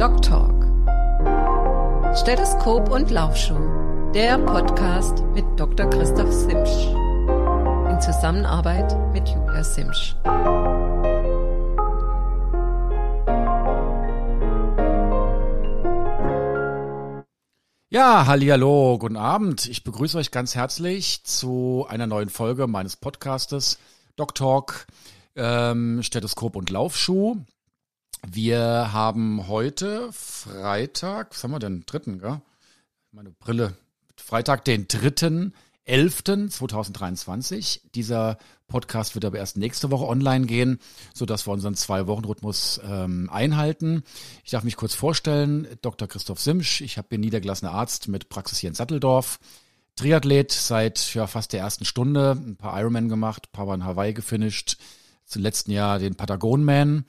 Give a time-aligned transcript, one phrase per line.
[0.00, 0.64] Doc Talk.
[2.16, 4.12] Stethoskop und Laufschuh.
[4.14, 5.90] Der Podcast mit Dr.
[5.90, 6.86] Christoph Simsch.
[7.90, 10.16] In Zusammenarbeit mit Julia Simsch.
[17.90, 19.66] Ja, hallihallo, guten Abend.
[19.66, 23.78] Ich begrüße euch ganz herzlich zu einer neuen Folge meines Podcastes
[24.16, 24.86] Doc Talk,
[25.36, 27.36] ähm, Stethoskop und Laufschuh.
[28.28, 31.84] Wir haben heute Freitag, was haben wir denn?
[31.86, 32.40] Dritten, gell?
[33.12, 33.76] Meine Brille.
[34.16, 35.54] Freitag, den dritten
[35.88, 37.80] 11.2023.
[37.94, 38.38] Dieser
[38.68, 40.78] Podcast wird aber erst nächste Woche online gehen,
[41.12, 44.04] so dass wir unseren Zwei-Wochen-Rhythmus ähm, einhalten.
[44.44, 46.06] Ich darf mich kurz vorstellen, Dr.
[46.06, 46.82] Christoph Simsch.
[46.82, 49.40] Ich bin niedergelassener Arzt mit Praxis hier in Satteldorf.
[49.96, 54.12] Triathlet seit ja, fast der ersten Stunde, ein paar Ironman gemacht, ein paar in Hawaii
[54.12, 54.76] gefinisht,
[55.24, 57.04] zum letzten Jahr den Patagon Man.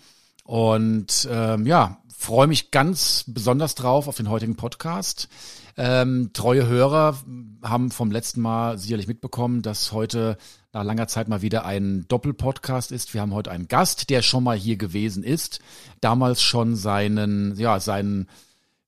[0.52, 5.30] Und ähm, ja, freue mich ganz besonders drauf auf den heutigen Podcast.
[5.78, 7.18] Ähm, treue Hörer
[7.64, 10.38] haben vom letzten Mal sicherlich mitbekommen, dass heute
[10.74, 13.14] nach langer Zeit mal wieder ein Doppelpodcast ist.
[13.14, 15.62] Wir haben heute einen Gast, der schon mal hier gewesen ist,
[16.02, 18.28] damals schon seinen, ja, seinen,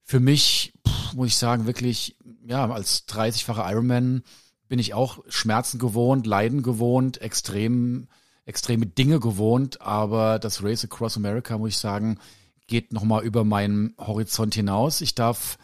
[0.03, 4.23] für mich, pff, muss ich sagen, wirklich, ja, als 30-facher Ironman
[4.67, 8.09] bin ich auch Schmerzen gewohnt, Leiden gewohnt, extrem,
[8.45, 12.19] extreme Dinge gewohnt, aber das Race Across America, muss ich sagen,
[12.67, 15.01] geht nochmal über meinen Horizont hinaus.
[15.01, 15.57] Ich darf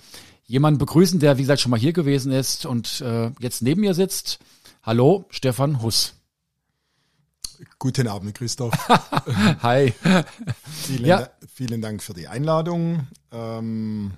[0.45, 3.93] jemanden begrüßen, der, wie gesagt, schon mal hier gewesen ist und äh, jetzt neben mir
[3.93, 4.39] sitzt.
[4.83, 6.15] Hallo, Stefan Huss.
[7.77, 8.73] Guten Abend, Christoph.
[9.61, 9.93] Hi.
[10.85, 11.29] Vielen, ja.
[11.53, 13.07] vielen Dank für die Einladung.
[13.31, 14.13] Ähm,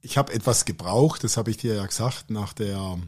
[0.00, 2.98] ich habe etwas gebraucht, das habe ich dir ja gesagt, nach, der,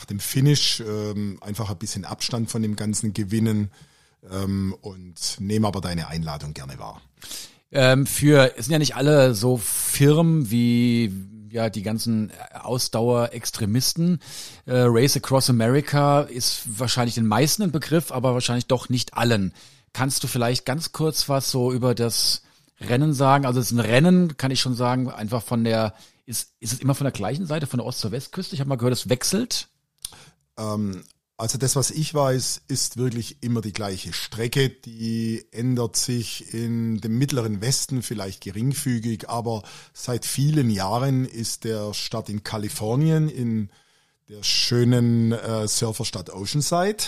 [0.00, 3.70] nach dem Finish ähm, einfach ein bisschen Abstand von dem ganzen Gewinnen
[4.32, 7.02] ähm, und nehme aber deine Einladung gerne wahr.
[7.70, 11.12] Ähm, für, es sind ja nicht alle so Firmen wie
[11.50, 14.20] ja die ganzen Ausdauer-Extremisten.
[14.64, 19.52] Äh, Race Across America ist wahrscheinlich den meisten ein Begriff, aber wahrscheinlich doch nicht allen.
[19.92, 22.42] Kannst du vielleicht ganz kurz was so über das
[22.80, 23.44] Rennen sagen?
[23.44, 25.92] Also es ist ein Rennen, kann ich schon sagen, einfach von der,
[26.24, 28.54] ist, ist es immer von der gleichen Seite, von der Ost- zur Westküste?
[28.54, 29.68] Ich habe mal gehört, es wechselt.
[30.60, 31.02] Ähm,
[31.40, 34.68] also das, was ich weiß, ist wirklich immer die gleiche Strecke.
[34.68, 39.62] Die ändert sich in dem mittleren Westen vielleicht geringfügig, aber
[39.94, 43.70] seit vielen Jahren ist der Stadt in Kalifornien, in
[44.28, 47.04] der schönen äh, Surferstadt Oceanside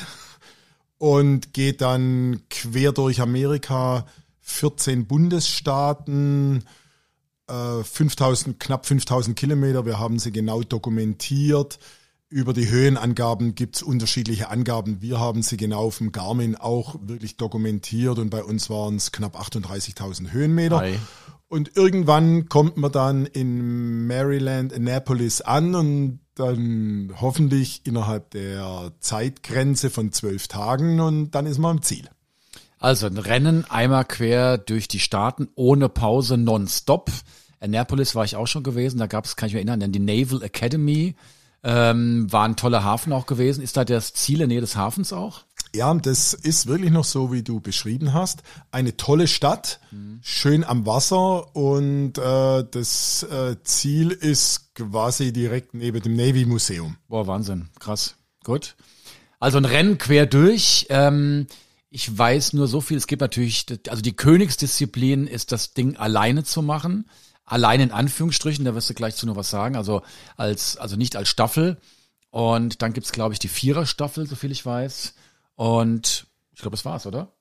[0.97, 4.07] und geht dann quer durch Amerika,
[4.41, 6.65] 14 Bundesstaaten,
[7.49, 9.85] äh, 5000, knapp 5000 Kilometer.
[9.85, 11.79] Wir haben sie genau dokumentiert
[12.33, 15.03] über die Höhenangaben gibt es unterschiedliche Angaben.
[15.03, 19.39] Wir haben sie genau dem Garmin auch wirklich dokumentiert und bei uns waren es knapp
[19.39, 20.79] 38.000 Höhenmeter.
[20.79, 20.99] Hi.
[21.49, 29.91] Und irgendwann kommt man dann in Maryland, Annapolis an und dann hoffentlich innerhalb der Zeitgrenze
[29.91, 32.09] von zwölf Tagen und dann ist man am Ziel.
[32.79, 37.11] Also ein Rennen einmal quer durch die Staaten ohne Pause nonstop.
[37.61, 40.43] Annapolis war ich auch schon gewesen, da gab es, kann ich mich erinnern, die Naval
[40.43, 41.15] Academy.
[41.65, 43.63] Ähm, war ein toller Hafen auch gewesen.
[43.63, 45.45] Ist da das Ziel in der Nähe des Hafens auch?
[45.75, 48.43] Ja, das ist wirklich noch so, wie du beschrieben hast.
[48.73, 50.19] Eine tolle Stadt, mhm.
[50.23, 56.97] schön am Wasser und äh, das äh, Ziel ist quasi direkt neben dem Navy Museum.
[57.09, 58.17] Boah, Wahnsinn, krass.
[58.45, 58.75] Gut.
[59.41, 60.87] Also ein Rennen quer durch.
[60.91, 61.47] Ähm,
[61.89, 62.99] ich weiß nur so viel.
[62.99, 67.07] Es gibt natürlich, also die Königsdisziplin ist das Ding alleine zu machen
[67.53, 70.03] allein in Anführungsstrichen, da wirst du gleich zu noch was sagen, also
[70.37, 71.79] als, also nicht als Staffel.
[72.31, 75.13] Und dann gibt's glaube ich, die Vierer-Staffel, so viel ich weiß.
[75.55, 77.33] Und ich glaube, das war's, oder?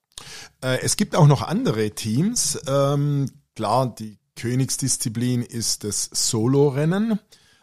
[0.61, 2.59] Äh, es gibt auch noch andere Teams.
[2.67, 7.19] Ähm, klar, die Königsdisziplin ist das Solo-Rennen.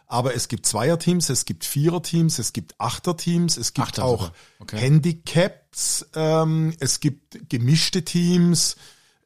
[0.07, 4.77] Aber es gibt Zweierteams, es gibt Viererteams, es gibt Achterteams, es gibt Achter auch okay.
[4.77, 8.75] Handicaps, ähm, es gibt gemischte Teams.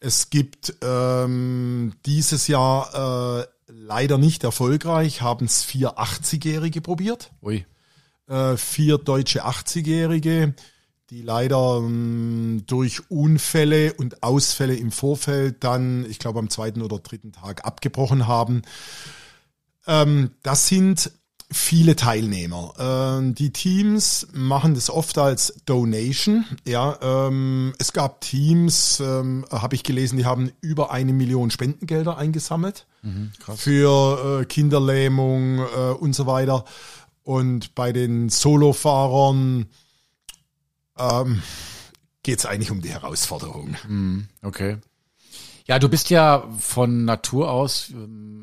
[0.05, 7.31] Es gibt ähm, dieses Jahr äh, leider nicht erfolgreich, haben es vier 80-Jährige probiert.
[7.41, 7.65] Ui.
[8.27, 10.55] Äh, vier deutsche 80-Jährige,
[11.09, 16.99] die leider ähm, durch Unfälle und Ausfälle im Vorfeld dann, ich glaube, am zweiten oder
[16.99, 18.63] dritten Tag abgebrochen haben.
[19.87, 21.11] Ähm, das sind
[21.53, 22.73] viele Teilnehmer.
[22.77, 26.45] Ähm, die Teams machen das oft als Donation.
[26.65, 32.17] Ja, ähm, es gab Teams, ähm, habe ich gelesen, die haben über eine Million Spendengelder
[32.17, 36.65] eingesammelt mhm, für äh, Kinderlähmung äh, und so weiter.
[37.23, 39.67] Und bei den Solofahrern
[40.97, 41.41] ähm,
[42.23, 43.75] geht es eigentlich um die Herausforderung.
[43.87, 44.77] Mhm, okay.
[45.65, 47.93] Ja, du bist ja von Natur aus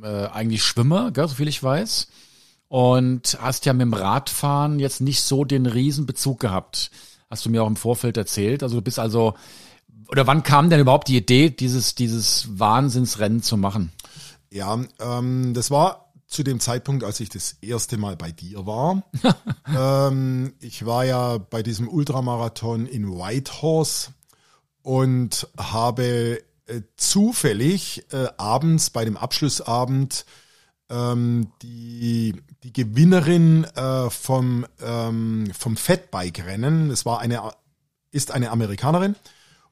[0.03, 2.09] äh, eigentlich Schwimmer, gell, so viel ich weiß.
[2.71, 6.93] Und hast ja mit dem Radfahren jetzt nicht so den Riesenbezug gehabt.
[7.29, 8.63] Hast du mir auch im Vorfeld erzählt.
[8.63, 9.35] Also du bist also,
[10.07, 13.91] oder wann kam denn überhaupt die Idee, dieses, dieses Wahnsinnsrennen zu machen?
[14.53, 19.03] Ja, ähm, das war zu dem Zeitpunkt, als ich das erste Mal bei dir war.
[19.77, 24.11] ähm, ich war ja bei diesem Ultramarathon in Whitehorse
[24.83, 30.25] und habe äh, zufällig äh, abends bei dem Abschlussabend
[30.89, 37.53] ähm, die, die Gewinnerin äh, vom, ähm, vom Fatbike-Rennen, es war eine,
[38.11, 39.17] ist eine Amerikanerin,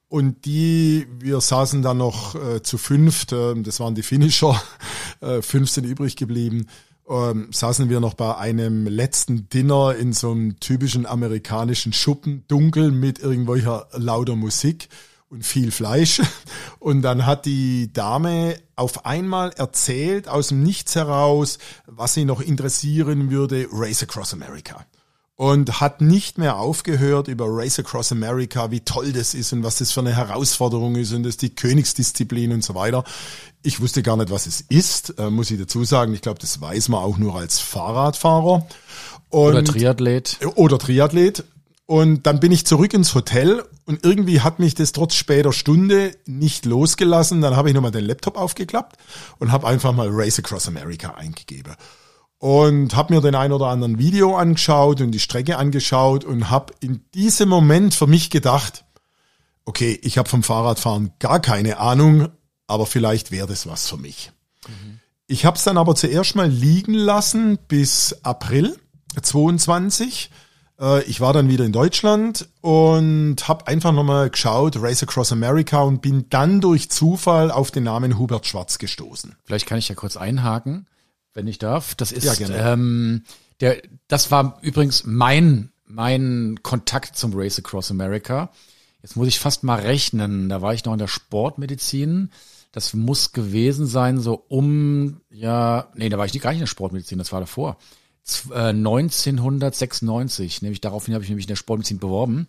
[0.08, 4.60] und die, wir saßen dann noch äh, zu fünft, äh, das waren die Finisher,
[5.20, 6.66] äh, fünf sind übrig geblieben,
[7.08, 12.90] ähm, saßen wir noch bei einem letzten Dinner in so einem typischen amerikanischen Schuppen, dunkel
[12.90, 14.88] mit irgendwelcher lauter Musik
[15.30, 16.20] und viel Fleisch.
[16.78, 22.40] Und dann hat die Dame auf einmal erzählt aus dem Nichts heraus, was sie noch
[22.40, 24.86] interessieren würde, Race Across America.
[25.34, 29.78] Und hat nicht mehr aufgehört über Race Across America, wie toll das ist und was
[29.78, 33.04] das für eine Herausforderung ist und das ist die Königsdisziplin und so weiter.
[33.62, 36.14] Ich wusste gar nicht, was es ist, äh, muss ich dazu sagen.
[36.14, 38.66] Ich glaube, das weiß man auch nur als Fahrradfahrer.
[39.30, 40.38] Und, oder Triathlet.
[40.56, 41.44] Oder Triathlet.
[41.90, 46.14] Und dann bin ich zurück ins Hotel und irgendwie hat mich das trotz später Stunde
[46.26, 47.40] nicht losgelassen.
[47.40, 48.98] Dann habe ich nochmal den Laptop aufgeklappt
[49.38, 51.76] und habe einfach mal Race Across America eingegeben.
[52.36, 56.74] Und habe mir den ein oder anderen Video angeschaut und die Strecke angeschaut und habe
[56.80, 58.84] in diesem Moment für mich gedacht,
[59.64, 62.28] okay, ich habe vom Fahrradfahren gar keine Ahnung,
[62.66, 64.30] aber vielleicht wäre das was für mich.
[64.68, 65.00] Mhm.
[65.26, 68.78] Ich habe es dann aber zuerst mal liegen lassen bis April
[69.22, 70.30] 22
[70.80, 75.82] äh, ich war dann wieder in Deutschland und habe einfach nochmal geschaut, Race Across America
[75.82, 79.36] und bin dann durch Zufall auf den Namen Hubert Schwarz gestoßen.
[79.44, 80.86] Vielleicht kann ich ja kurz einhaken,
[81.34, 81.94] wenn ich darf.
[81.94, 82.56] Das ist ja, gerne.
[82.56, 83.24] Ähm,
[83.60, 88.50] der, das war übrigens mein mein Kontakt zum Race Across America.
[89.02, 90.48] Jetzt muss ich fast mal rechnen.
[90.48, 92.30] Da war ich noch in der Sportmedizin.
[92.72, 96.66] Das muss gewesen sein, so um, ja, nee, da war ich gar nicht in der
[96.66, 97.78] Sportmedizin, das war davor.
[98.50, 102.46] 1996, äh, nämlich daraufhin habe ich nämlich in der Sportmedizin beworben.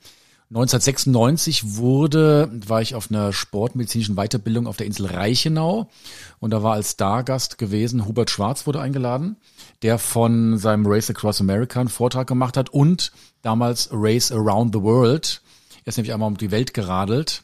[0.52, 5.92] 1996 wurde, war ich auf einer sportmedizinischen Weiterbildung auf der Insel Reichenau
[6.40, 9.38] und da war als Stargast gewesen, Hubert Schwarz wurde eingeladen,
[9.84, 13.12] der von seinem Race Across America einen Vortrag gemacht hat und
[13.44, 15.44] damals Race Around the World.
[15.86, 17.44] Er ist nämlich einmal um die Welt geradelt.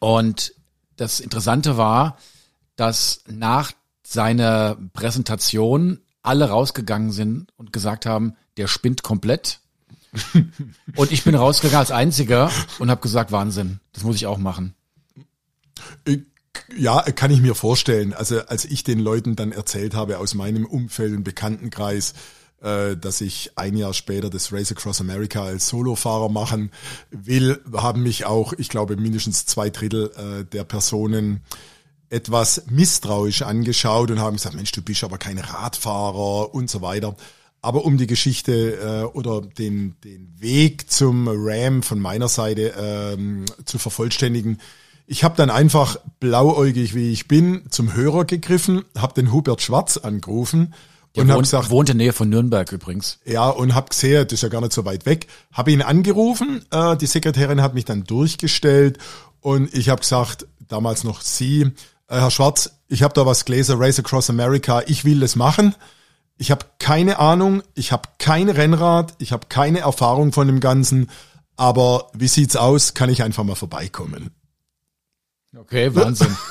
[0.00, 0.54] Und
[0.96, 2.16] das Interessante war,
[2.76, 9.60] dass nach seiner Präsentation alle rausgegangen sind und gesagt haben, der spinnt komplett.
[10.96, 14.74] und ich bin rausgegangen als Einziger und habe gesagt, Wahnsinn, das muss ich auch machen.
[16.76, 18.12] Ja, kann ich mir vorstellen.
[18.12, 22.14] Also als ich den Leuten dann erzählt habe aus meinem Umfeld und Bekanntenkreis,
[22.60, 26.72] äh, dass ich ein Jahr später das Race Across America als Solofahrer machen
[27.10, 31.42] will, haben mich auch, ich glaube, mindestens zwei Drittel äh, der Personen
[32.10, 37.16] etwas misstrauisch angeschaut und haben gesagt, Mensch, du bist aber kein Radfahrer und so weiter.
[37.60, 43.44] Aber um die Geschichte äh, oder den, den Weg zum Ram von meiner Seite ähm,
[43.64, 44.58] zu vervollständigen,
[45.06, 49.96] ich habe dann einfach blauäugig, wie ich bin, zum Hörer gegriffen, habe den Hubert Schwarz
[49.96, 50.74] angerufen
[51.16, 53.18] Der und habe gesagt, wohnt in der Nähe von Nürnberg übrigens.
[53.24, 55.26] Ja, und habe gesehen, das ist ja gar nicht so weit weg.
[55.52, 58.98] Habe ihn angerufen, äh, die Sekretärin hat mich dann durchgestellt
[59.40, 61.72] und ich habe gesagt, damals noch Sie,
[62.08, 65.74] Herr Schwarz, ich habe da was gelesen, Race Across America, ich will das machen.
[66.38, 71.10] Ich habe keine Ahnung, ich habe kein Rennrad, ich habe keine Erfahrung von dem Ganzen,
[71.56, 72.94] aber wie sieht's aus?
[72.94, 74.30] Kann ich einfach mal vorbeikommen?
[75.56, 76.36] Okay, Wahnsinn.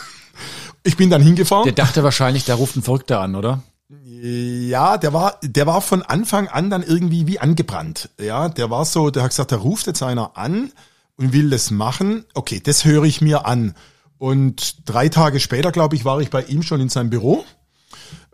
[0.84, 1.66] Ich bin dann hingefahren.
[1.66, 3.62] Der dachte wahrscheinlich, der ruft ein Verrückter an, oder?
[3.90, 8.10] Ja, der war, der war von Anfang an dann irgendwie wie angebrannt.
[8.18, 10.72] Ja, der war so, der hat gesagt, der ruft jetzt einer an
[11.18, 12.24] und will das machen.
[12.36, 13.76] Okay, das höre ich mir an.
[14.18, 17.46] Und drei Tage später, glaube ich, war ich bei ihm schon in seinem Büro.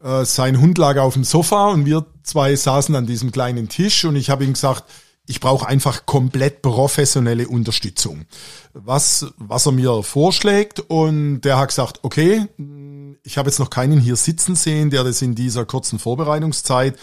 [0.04, 4.06] Äh, sein Hund lag auf dem Sofa und wir zwei saßen an diesem kleinen Tisch
[4.06, 4.84] und ich habe ihm gesagt,
[5.26, 8.26] ich brauche einfach komplett professionelle Unterstützung.
[8.74, 12.46] Was, was er mir vorschlägt und der hat gesagt, okay,
[13.24, 16.98] ich habe jetzt noch keinen hier sitzen sehen, der das in dieser kurzen Vorbereitungszeit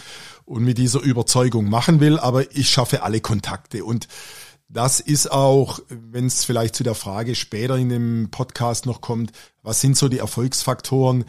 [0.45, 4.07] und mit dieser Überzeugung machen will, aber ich schaffe alle Kontakte und
[4.73, 9.31] das ist auch, wenn es vielleicht zu der Frage später in dem Podcast noch kommt,
[9.63, 11.25] was sind so die Erfolgsfaktoren?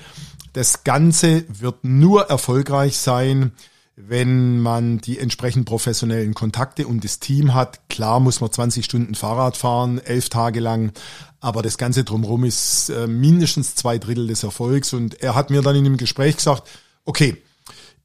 [0.52, 3.52] Das Ganze wird nur erfolgreich sein,
[3.96, 7.88] wenn man die entsprechend professionellen Kontakte und das Team hat.
[7.88, 10.92] Klar muss man 20 Stunden Fahrrad fahren, elf Tage lang,
[11.40, 14.92] aber das Ganze drumherum ist äh, mindestens zwei Drittel des Erfolgs.
[14.92, 16.68] Und er hat mir dann in dem Gespräch gesagt,
[17.04, 17.36] okay,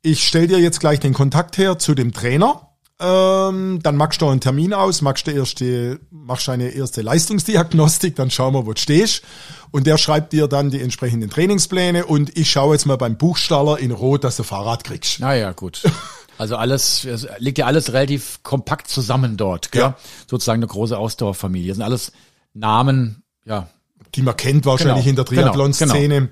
[0.01, 2.66] ich stelle dir jetzt gleich den Kontakt her zu dem Trainer.
[2.99, 8.31] Ähm, dann machst du einen Termin aus, machst du erste, machst deine erste Leistungsdiagnostik, dann
[8.31, 9.23] schauen wir, wo du stehst.
[9.69, 13.77] Und der schreibt dir dann die entsprechenden Trainingspläne und ich schaue jetzt mal beim Buchstaller
[13.77, 15.19] in Rot, dass du Fahrrad kriegst.
[15.19, 15.83] Naja, gut.
[16.39, 19.81] Also alles, es liegt ja alles relativ kompakt zusammen dort, gell?
[19.81, 19.97] Ja.
[20.27, 21.69] Sozusagen eine große Ausdauerfamilie.
[21.69, 22.11] Das sind alles
[22.53, 23.69] Namen, ja.
[24.13, 25.09] Die man kennt wahrscheinlich genau.
[25.09, 25.41] in der genau.
[25.41, 26.15] Triathlon-Szene.
[26.15, 26.29] Genau.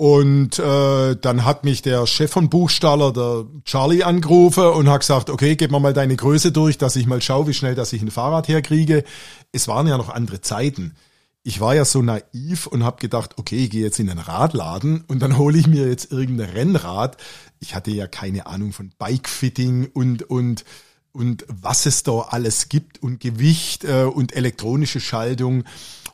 [0.00, 5.28] Und äh, dann hat mich der Chef von Buchstaller, der Charlie, angerufen und hat gesagt,
[5.28, 8.00] okay, gib mir mal deine Größe durch, dass ich mal schaue, wie schnell, dass ich
[8.00, 9.04] ein Fahrrad herkriege.
[9.52, 10.94] Es waren ja noch andere Zeiten
[11.42, 15.04] ich war ja so naiv und habe gedacht, okay, ich gehe jetzt in den Radladen
[15.06, 17.16] und dann hole ich mir jetzt irgendein Rennrad.
[17.60, 20.64] Ich hatte ja keine Ahnung von Bikefitting und und
[21.12, 25.64] und was es da alles gibt und Gewicht äh, und elektronische Schaltung.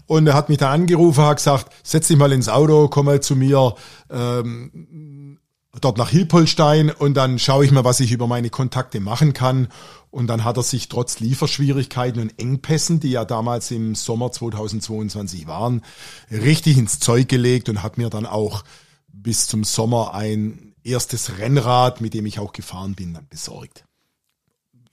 [0.07, 3.21] Und er hat mich da angerufen, hat gesagt, setz dich mal ins Auto, komm mal
[3.21, 3.75] zu mir
[4.11, 5.39] ähm,
[5.81, 9.69] dort nach Hilpolstein und dann schaue ich mal, was ich über meine Kontakte machen kann.
[10.11, 15.47] Und dann hat er sich trotz Lieferschwierigkeiten und Engpässen, die ja damals im Sommer 2022
[15.47, 15.83] waren,
[16.31, 18.65] richtig ins Zeug gelegt und hat mir dann auch
[19.09, 23.85] bis zum Sommer ein erstes Rennrad, mit dem ich auch gefahren bin, dann besorgt.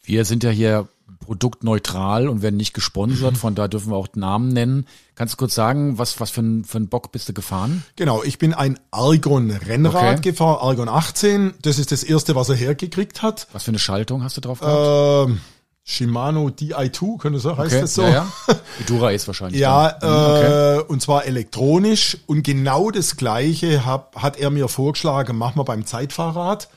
[0.01, 4.50] Wir sind ja hier produktneutral und werden nicht gesponsert, von da dürfen wir auch Namen
[4.50, 4.88] nennen.
[5.15, 7.83] Kannst du kurz sagen, was, was für ein, für ein Bock bist du gefahren?
[7.95, 10.31] Genau, ich bin ein Argon Rennrad okay.
[10.31, 11.53] gefahren, Argon 18.
[11.62, 13.48] Das ist das erste, was er hergekriegt hat.
[13.53, 15.29] Was für eine Schaltung hast du drauf gehabt?
[15.29, 15.41] Ähm,
[15.86, 17.81] Shimano Di2, könnte so, heißt okay.
[17.81, 18.03] das so?
[18.03, 18.10] Ja,
[18.48, 18.55] ja.
[18.88, 19.60] Dura ist wahrscheinlich.
[19.60, 20.86] ja, äh, okay.
[20.88, 22.17] und zwar elektronisch.
[22.25, 26.69] Und genau das Gleiche hab, hat er mir vorgeschlagen, machen wir beim Zeitfahrrad,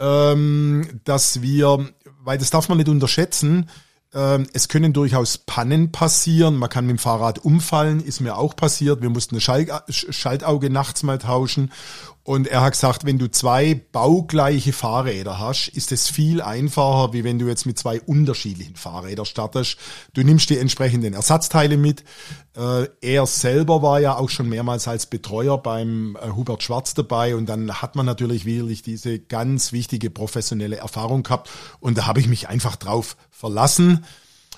[0.00, 1.86] ähm, dass wir
[2.22, 3.68] weil das darf man nicht unterschätzen.
[4.12, 6.56] Ähm, es können durchaus Pannen passieren.
[6.56, 9.02] Man kann mit dem Fahrrad umfallen, ist mir auch passiert.
[9.02, 11.70] Wir mussten eine Schaltauge nachts mal tauschen.
[12.22, 17.24] Und er hat gesagt, wenn du zwei baugleiche Fahrräder hast, ist es viel einfacher, wie
[17.24, 19.78] wenn du jetzt mit zwei unterschiedlichen Fahrrädern startest.
[20.12, 22.04] Du nimmst die entsprechenden Ersatzteile mit.
[22.56, 27.34] Äh, er selber war ja auch schon mehrmals als Betreuer beim äh, Hubert Schwarz dabei
[27.36, 31.48] und dann hat man natürlich wirklich diese ganz wichtige professionelle Erfahrung gehabt
[31.80, 34.04] und da habe ich mich einfach drauf verlassen.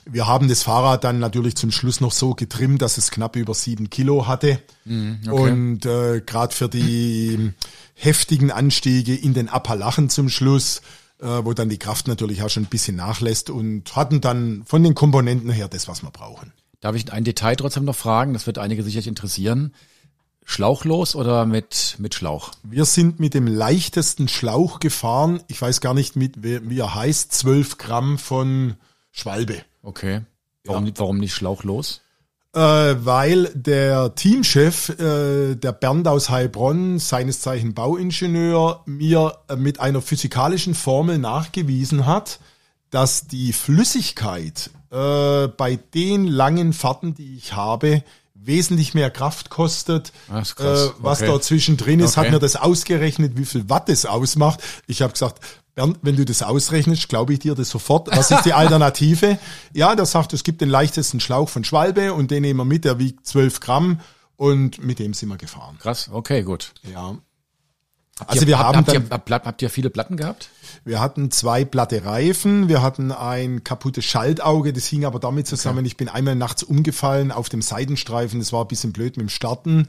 [0.05, 3.55] Wir haben das Fahrrad dann natürlich zum Schluss noch so getrimmt, dass es knapp über
[3.55, 4.61] sieben Kilo hatte.
[4.85, 5.51] Mhm, okay.
[5.53, 7.53] Und äh, gerade für die
[7.95, 10.83] heftigen Anstiege in den Appalachen zum Schluss,
[11.21, 14.83] äh, wo dann die Kraft natürlich auch schon ein bisschen nachlässt und hatten dann von
[14.83, 16.53] den Komponenten her das, was wir brauchen.
[16.81, 18.33] Darf ich ein Detail trotzdem noch fragen?
[18.33, 19.73] Das wird einige sicherlich interessieren.
[20.45, 22.51] Schlauchlos oder mit, mit Schlauch?
[22.63, 25.41] Wir sind mit dem leichtesten Schlauch gefahren.
[25.49, 27.33] Ich weiß gar nicht, mit, wie er heißt.
[27.33, 28.75] 12 Gramm von
[29.11, 29.63] Schwalbe.
[29.83, 30.23] Okay.
[30.65, 30.93] Warum, ja.
[30.97, 32.01] warum nicht schlauchlos?
[32.55, 39.81] Äh, weil der Teamchef, äh, der Bernd aus Heilbronn, seines Zeichen Bauingenieur, mir äh, mit
[39.81, 42.41] einer physikalischen Formel nachgewiesen hat,
[42.91, 48.05] dass die Flüssigkeit äh, bei den langen Fahrten, die ich habe,
[48.45, 50.13] wesentlich mehr Kraft kostet.
[50.29, 50.43] Äh,
[50.99, 51.27] was okay.
[51.27, 52.27] da zwischendrin ist, okay.
[52.27, 54.61] hat mir das ausgerechnet, wie viel Watt es ausmacht.
[54.87, 55.41] Ich habe gesagt,
[55.75, 58.15] Bernd, wenn du das ausrechnest, glaube ich dir das sofort.
[58.15, 59.39] Was ist die Alternative?
[59.73, 62.85] ja, der sagt, es gibt den leichtesten Schlauch von Schwalbe und den nehmen wir mit,
[62.85, 64.01] der wiegt 12 Gramm
[64.37, 65.79] und mit dem sind wir gefahren.
[65.79, 66.73] Krass, okay, gut.
[66.93, 67.17] Ja.
[68.27, 70.51] Also wir haben habt, dann, habt, ihr, habt ihr viele Platten gehabt?
[70.85, 75.81] Wir hatten zwei platte Reifen, wir hatten ein kaputtes Schaltauge, das hing aber damit zusammen,
[75.81, 75.89] okay.
[75.89, 79.31] ich bin einmal nachts umgefallen auf dem Seitenstreifen, das war ein bisschen blöd mit dem
[79.31, 79.89] Starten.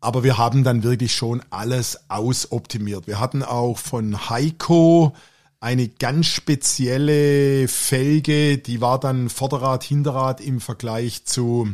[0.00, 3.06] Aber wir haben dann wirklich schon alles ausoptimiert.
[3.06, 5.14] Wir hatten auch von Heiko
[5.60, 11.68] eine ganz spezielle Felge, die war dann Vorderrad, Hinterrad im Vergleich zu,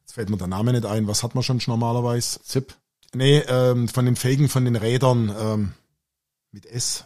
[0.00, 2.40] jetzt fällt mir der Name nicht ein, was hat man schon normalerweise?
[2.44, 2.76] Zip?
[3.14, 5.72] Nee, ähm, von den Felgen von den Rädern ähm,
[6.50, 7.04] mit S.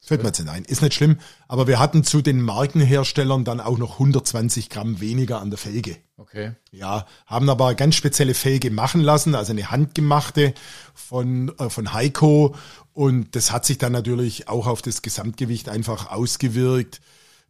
[0.00, 0.64] Fällt mir jetzt nicht ein.
[0.66, 1.18] Ist nicht schlimm.
[1.48, 5.96] Aber wir hatten zu den Markenherstellern dann auch noch 120 Gramm weniger an der Felge.
[6.18, 6.52] Okay.
[6.70, 10.52] Ja, haben aber ganz spezielle Felge machen lassen, also eine handgemachte
[10.94, 12.54] von, äh, von Heiko.
[12.92, 17.00] Und das hat sich dann natürlich auch auf das Gesamtgewicht einfach ausgewirkt.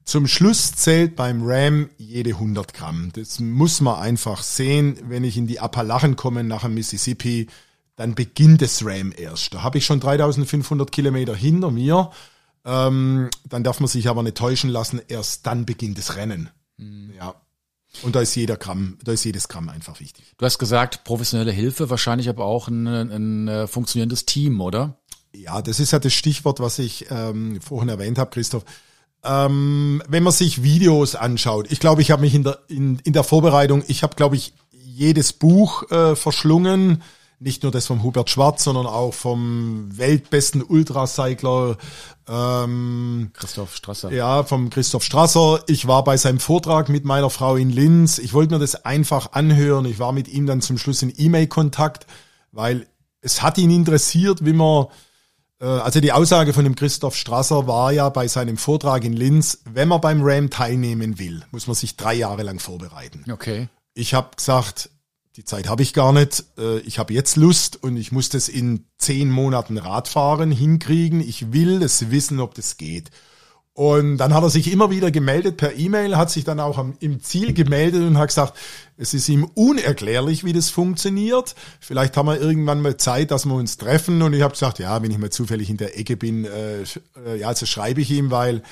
[0.04, 3.10] Zum Schluss zählt beim Ram jede 100 Gramm.
[3.14, 4.98] Das muss man einfach sehen.
[5.08, 7.48] Wenn ich in die Appalachen komme nach dem Mississippi,
[7.96, 9.54] dann beginnt das Ram erst.
[9.54, 12.10] Da habe ich schon 3500 Kilometer hinter mir
[12.64, 16.50] ähm, dann darf man sich aber nicht täuschen lassen, erst dann beginnt das Rennen.
[16.78, 17.12] Mhm.
[17.16, 17.34] Ja.
[18.02, 20.24] Und da ist jeder Gramm, da ist jedes Gramm einfach wichtig.
[20.36, 24.98] Du hast gesagt, professionelle Hilfe, wahrscheinlich aber auch ein, ein, ein funktionierendes Team, oder?
[25.32, 28.64] Ja, das ist ja das Stichwort, was ich ähm, vorhin erwähnt habe, Christoph.
[29.24, 33.12] Ähm, wenn man sich Videos anschaut, ich glaube, ich habe mich in der, in, in
[33.12, 37.02] der Vorbereitung, ich habe, glaube ich, jedes Buch äh, verschlungen,
[37.40, 41.76] nicht nur das vom Hubert Schwarz, sondern auch vom weltbesten Ultracycler
[42.28, 44.12] ähm, Christoph Strasser.
[44.12, 45.62] Ja, vom Christoph Strasser.
[45.66, 48.18] Ich war bei seinem Vortrag mit meiner Frau in Linz.
[48.18, 49.84] Ich wollte mir das einfach anhören.
[49.84, 52.06] Ich war mit ihm dann zum Schluss in E-Mail-Kontakt,
[52.52, 52.86] weil
[53.20, 54.86] es hat ihn interessiert, wie man
[55.60, 59.88] also die Aussage von dem Christoph Strasser war ja bei seinem Vortrag in Linz, wenn
[59.88, 63.24] man beim RAM teilnehmen will, muss man sich drei Jahre lang vorbereiten.
[63.30, 63.68] Okay.
[63.94, 64.90] Ich habe gesagt,
[65.36, 66.44] die Zeit habe ich gar nicht.
[66.58, 71.20] Äh, ich habe jetzt Lust und ich muss das in zehn Monaten Radfahren hinkriegen.
[71.20, 73.10] Ich will es wissen, ob das geht.
[73.76, 76.94] Und dann hat er sich immer wieder gemeldet per E-Mail, hat sich dann auch am,
[77.00, 78.56] im Ziel gemeldet und hat gesagt,
[78.96, 81.56] es ist ihm unerklärlich, wie das funktioniert.
[81.80, 84.22] Vielleicht haben wir irgendwann mal Zeit, dass wir uns treffen.
[84.22, 87.40] Und ich habe gesagt, ja, wenn ich mal zufällig in der Ecke bin, äh, äh,
[87.40, 88.62] ja, also schreibe ich ihm, weil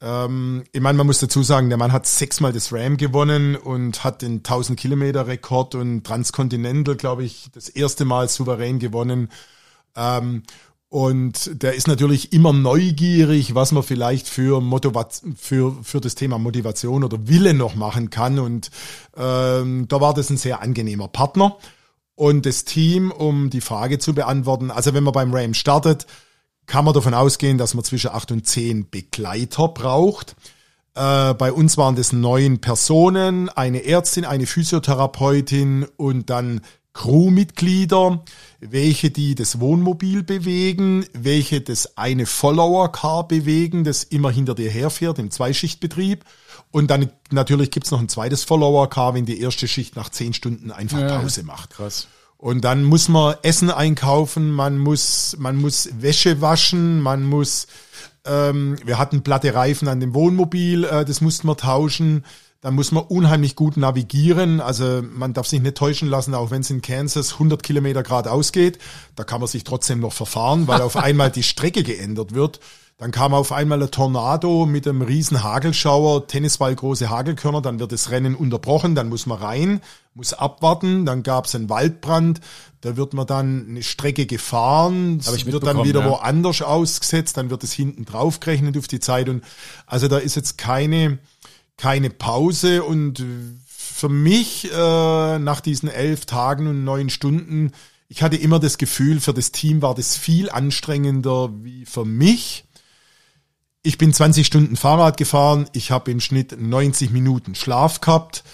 [0.00, 4.02] ähm, ich meine, man muss dazu sagen, der Mann hat sechsmal das Ram gewonnen und
[4.02, 9.28] hat den 1000 Kilometer Rekord und Transcontinental, glaube ich, das erste Mal souverän gewonnen.
[9.94, 10.44] Ähm,
[10.90, 16.38] und der ist natürlich immer neugierig, was man vielleicht für, Motivat für, für das Thema
[16.38, 18.38] Motivation oder Wille noch machen kann.
[18.38, 18.70] Und
[19.14, 21.56] ähm, da war das ein sehr angenehmer Partner.
[22.14, 26.06] Und das Team, um die Frage zu beantworten, also wenn man beim RAM startet,
[26.64, 30.36] kann man davon ausgehen, dass man zwischen acht und zehn Begleiter braucht.
[30.94, 36.62] Äh, bei uns waren das neun Personen, eine Ärztin, eine Physiotherapeutin und dann
[36.98, 38.24] Crewmitglieder,
[38.58, 45.20] welche die das Wohnmobil bewegen, welche das eine Follower-Car bewegen, das immer hinter dir herfährt
[45.20, 46.24] im Zweischichtbetrieb.
[46.72, 50.72] Und dann natürlich gibt's noch ein zweites Follower-Car, wenn die erste Schicht nach zehn Stunden
[50.72, 51.70] einfach Pause macht.
[51.70, 52.08] Krass.
[52.36, 57.68] Und dann muss man Essen einkaufen, man muss, man muss Wäsche waschen, man muss,
[58.24, 62.24] ähm, wir hatten platte Reifen an dem Wohnmobil, äh, das mussten wir tauschen.
[62.60, 64.60] Da muss man unheimlich gut navigieren.
[64.60, 68.50] Also man darf sich nicht täuschen lassen, auch wenn es in Kansas 100 Kilometer geradeaus
[68.50, 68.78] geht.
[69.14, 72.58] Da kann man sich trotzdem noch verfahren, weil auf einmal die Strecke geändert wird.
[72.98, 77.92] Dann kam auf einmal ein Tornado mit einem riesen Hagelschauer, Tennisball große Hagelkörner, dann wird
[77.92, 79.80] das Rennen unterbrochen, dann muss man rein,
[80.14, 82.40] muss abwarten, dann gab es einen Waldbrand,
[82.80, 86.10] da wird man dann eine Strecke gefahren, ich wird dann wieder ja.
[86.10, 89.44] woanders ausgesetzt, dann wird es hinten drauf gerechnet auf die Zeit und
[89.86, 91.18] also da ist jetzt keine
[91.78, 93.24] keine Pause und
[93.66, 97.72] für mich äh, nach diesen elf Tagen und neun Stunden,
[98.08, 102.64] ich hatte immer das Gefühl, für das Team war das viel anstrengender wie für mich.
[103.82, 108.44] Ich bin 20 Stunden Fahrrad gefahren, ich habe im Schnitt 90 Minuten Schlaf gehabt.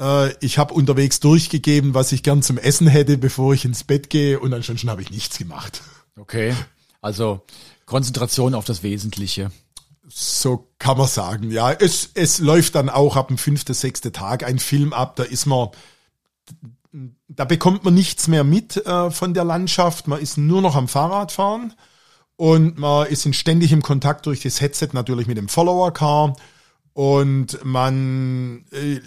[0.00, 4.10] Äh, ich habe unterwegs durchgegeben, was ich gern zum Essen hätte, bevor ich ins Bett
[4.10, 5.82] gehe und ansonsten habe ich nichts gemacht.
[6.16, 6.54] Okay.
[7.00, 7.42] Also
[7.86, 9.50] Konzentration auf das Wesentliche.
[10.16, 11.72] So kann man sagen, ja.
[11.72, 15.44] Es, es läuft dann auch ab dem fünften, sechsten Tag ein Film ab, da ist
[15.44, 15.70] man,
[17.26, 20.86] da bekommt man nichts mehr mit äh, von der Landschaft, man ist nur noch am
[20.86, 21.74] Fahrradfahren
[22.36, 26.36] und man ist in ständigem Kontakt durch das Headset natürlich mit dem Follower-Car.
[26.92, 29.00] Und man, äh,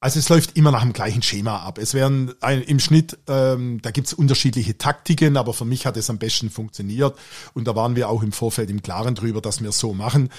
[0.00, 1.76] also es läuft immer nach dem gleichen Schema ab.
[1.76, 6.08] Es werden ein, im Schnitt, ähm, da gibt's unterschiedliche Taktiken, aber für mich hat es
[6.08, 7.18] am besten funktioniert.
[7.52, 10.30] Und da waren wir auch im Vorfeld im Klaren drüber, dass wir so machen.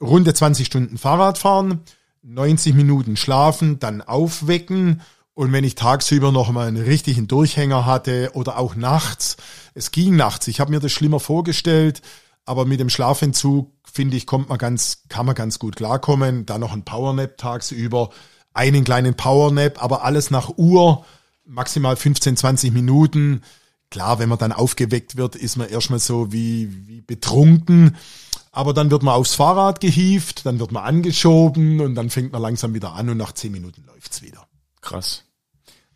[0.00, 1.80] Runde 20 Stunden Fahrrad fahren,
[2.22, 5.02] 90 Minuten schlafen, dann aufwecken.
[5.34, 9.36] Und wenn ich tagsüber noch mal einen richtigen Durchhänger hatte oder auch nachts,
[9.74, 12.00] es ging nachts, ich habe mir das schlimmer vorgestellt,
[12.44, 16.46] aber mit dem Schlafentzug, finde ich, kommt man ganz, kann man ganz gut klarkommen.
[16.46, 18.10] Dann noch ein Powernap tagsüber
[18.54, 21.04] einen kleinen Powernap, aber alles nach Uhr,
[21.44, 23.42] maximal 15, 20 Minuten.
[23.90, 27.96] Klar, wenn man dann aufgeweckt wird, ist man erstmal so wie, wie betrunken.
[28.50, 32.40] Aber dann wird man aufs Fahrrad gehievt, dann wird man angeschoben und dann fängt man
[32.40, 34.46] langsam wieder an und nach 10 Minuten läuft's wieder.
[34.80, 35.24] Krass.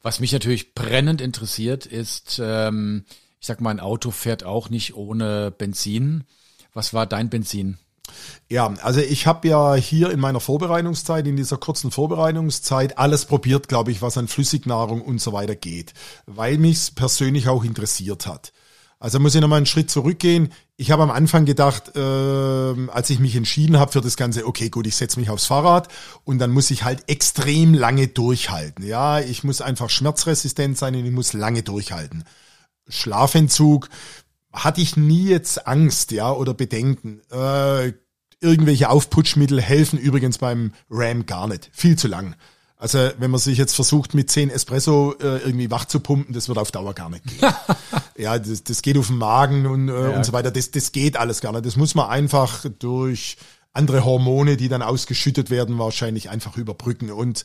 [0.02, 3.04] Was mich natürlich brennend interessiert, ist, ähm,
[3.40, 6.24] ich sag mal, ein Auto fährt auch nicht ohne Benzin.
[6.72, 7.78] Was war dein Benzin?
[8.48, 13.68] Ja, also ich habe ja hier in meiner Vorbereitungszeit, in dieser kurzen Vorbereitungszeit, alles probiert,
[13.68, 15.94] glaube ich, was an Flüssignahrung und so weiter geht,
[16.26, 18.52] weil mich's persönlich auch interessiert hat.
[19.00, 20.52] Also muss ich nochmal einen Schritt zurückgehen.
[20.76, 24.70] Ich habe am Anfang gedacht, äh, als ich mich entschieden habe für das Ganze, okay,
[24.70, 25.88] gut, ich setze mich aufs Fahrrad
[26.24, 28.84] und dann muss ich halt extrem lange durchhalten.
[28.84, 32.24] Ja, ich muss einfach schmerzresistent sein und ich muss lange durchhalten.
[32.88, 33.88] Schlafentzug,
[34.52, 37.20] hatte ich nie jetzt Angst, ja, oder Bedenken.
[37.30, 37.92] Äh,
[38.40, 41.70] irgendwelche Aufputschmittel helfen übrigens beim RAM gar nicht.
[41.72, 42.34] Viel zu lang.
[42.76, 46.48] Also wenn man sich jetzt versucht, mit zehn Espresso äh, irgendwie wach zu pumpen, das
[46.48, 47.40] wird auf Dauer gar nicht gehen.
[48.16, 50.16] ja, das, das geht auf den Magen und, äh, ja.
[50.16, 50.52] und so weiter.
[50.52, 51.66] Das, das geht alles gar nicht.
[51.66, 53.36] Das muss man einfach durch
[53.72, 57.10] andere Hormone, die dann ausgeschüttet werden, wahrscheinlich einfach überbrücken.
[57.10, 57.44] Und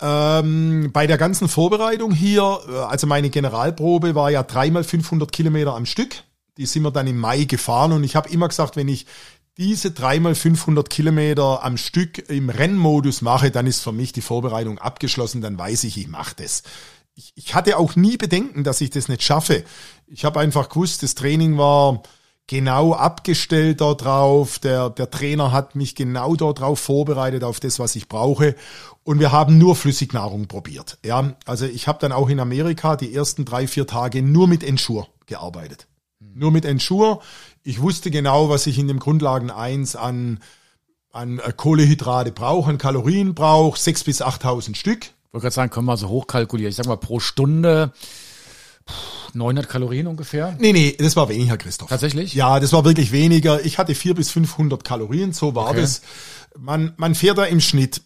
[0.00, 5.74] ähm, bei der ganzen Vorbereitung hier, äh, also meine Generalprobe war ja dreimal 500 Kilometer
[5.74, 6.22] am Stück.
[6.56, 9.06] Die sind wir dann im Mai gefahren und ich habe immer gesagt, wenn ich
[9.56, 14.78] diese dreimal 500 Kilometer am Stück im Rennmodus mache, dann ist für mich die Vorbereitung
[14.78, 16.64] abgeschlossen, dann weiß ich, ich mache das.
[17.14, 19.64] Ich, ich hatte auch nie Bedenken, dass ich das nicht schaffe.
[20.06, 22.02] Ich habe einfach gewusst, das Training war
[22.46, 24.58] genau abgestellt darauf.
[24.58, 28.54] Der, der Trainer hat mich genau darauf vorbereitet, auf das, was ich brauche.
[29.02, 30.98] Und wir haben nur Flüssignahrung probiert.
[31.04, 34.62] Ja, also ich habe dann auch in Amerika die ersten drei, vier Tage nur mit
[34.62, 35.86] Ensure gearbeitet.
[36.20, 37.20] Nur mit Ensure.
[37.62, 40.40] Ich wusste genau, was ich in dem Grundlagen 1 an,
[41.12, 45.04] an äh, Kohlehydrate brauche, an Kalorien brauche, 6.000 bis 8.000 Stück.
[45.04, 46.70] Ich wollte gerade sagen, können wir so hochkalkulieren.
[46.70, 47.92] Ich sag mal pro Stunde
[49.32, 50.56] 900 Kalorien ungefähr?
[50.58, 51.88] Nee, nee, das war weniger, Christoph.
[51.88, 52.34] Tatsächlich?
[52.34, 53.64] Ja, das war wirklich weniger.
[53.64, 55.80] Ich hatte 400 bis 500 Kalorien, so war okay.
[55.80, 56.02] das.
[56.56, 58.02] Man, man fährt da im Schnitt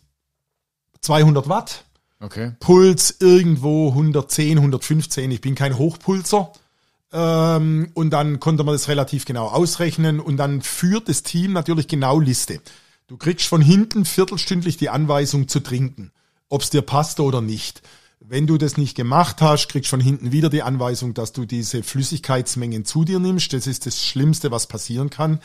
[1.00, 1.84] 200 Watt.
[2.20, 2.52] Okay.
[2.60, 5.30] Puls irgendwo 110, 115.
[5.30, 6.52] Ich bin kein Hochpulser.
[7.12, 11.88] Ähm, und dann konnte man das relativ genau ausrechnen und dann führt das Team natürlich
[11.88, 12.60] genau Liste.
[13.06, 16.12] Du kriegst von hinten viertelstündlich die Anweisung zu trinken,
[16.48, 17.82] ob es dir passt oder nicht.
[18.20, 21.82] Wenn du das nicht gemacht hast, kriegst von hinten wieder die Anweisung, dass du diese
[21.82, 23.52] Flüssigkeitsmengen zu dir nimmst.
[23.52, 25.40] Das ist das Schlimmste, was passieren kann,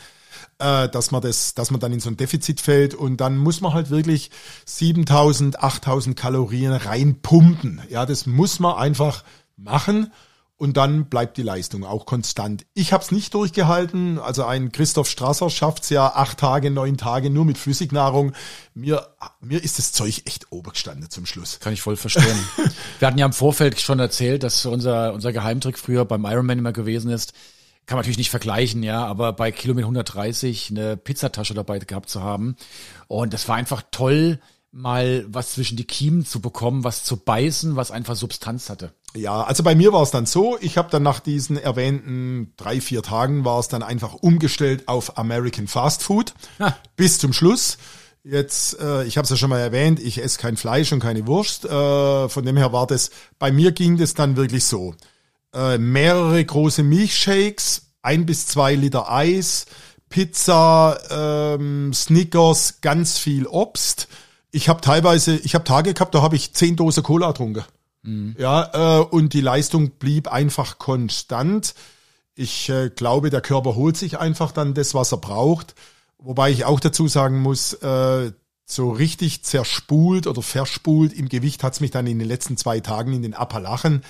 [0.58, 3.60] äh, dass man das, dass man dann in so ein Defizit fällt und dann muss
[3.60, 4.30] man halt wirklich
[4.66, 7.80] 7000, 8000 Kalorien reinpumpen.
[7.90, 9.24] Ja, das muss man einfach
[9.56, 10.12] machen
[10.64, 12.64] und dann bleibt die Leistung auch konstant.
[12.72, 14.18] Ich habe es nicht durchgehalten.
[14.18, 18.32] Also ein Christoph Strasser schafft's ja acht Tage, neun Tage nur mit Flüssignahrung.
[18.72, 19.06] Mir,
[19.42, 21.60] mir ist das Zeug echt obergestanden zum Schluss.
[21.60, 22.38] Kann ich voll verstehen.
[22.98, 26.72] Wir hatten ja im Vorfeld schon erzählt, dass unser, unser Geheimtrick früher beim Ironman immer
[26.72, 27.34] gewesen ist.
[27.84, 32.22] Kann man natürlich nicht vergleichen, ja, aber bei Kilometer 130 eine Pizzatasche dabei gehabt zu
[32.22, 32.56] haben.
[33.06, 34.40] Und das war einfach toll,
[34.72, 38.94] mal was zwischen die Kiemen zu bekommen, was zu beißen, was einfach Substanz hatte.
[39.16, 42.80] Ja, also bei mir war es dann so, ich habe dann nach diesen erwähnten drei,
[42.80, 46.76] vier Tagen war es dann einfach umgestellt auf American Fast Food ha.
[46.96, 47.78] bis zum Schluss.
[48.24, 51.26] Jetzt, äh, ich habe es ja schon mal erwähnt, ich esse kein Fleisch und keine
[51.26, 51.64] Wurst.
[51.64, 54.94] Äh, von dem her war das, bei mir ging das dann wirklich so.
[55.54, 59.66] Äh, mehrere große Milchshakes, ein bis zwei Liter Eis,
[60.08, 60.98] Pizza,
[61.58, 64.08] ähm, Snickers, ganz viel Obst
[64.54, 67.64] ich habe teilweise, ich habe Tage gehabt, da habe ich zehn Dosen Cola getrunken.
[68.04, 68.36] Mhm.
[68.38, 71.74] Ja, äh, und die Leistung blieb einfach konstant.
[72.34, 75.74] Ich äh, glaube, der Körper holt sich einfach dann das, was er braucht.
[76.18, 78.32] Wobei ich auch dazu sagen muss, äh,
[78.66, 83.12] so richtig zerspult oder verspult im Gewicht hat's mich dann in den letzten zwei Tagen
[83.12, 84.02] in den Appalachen.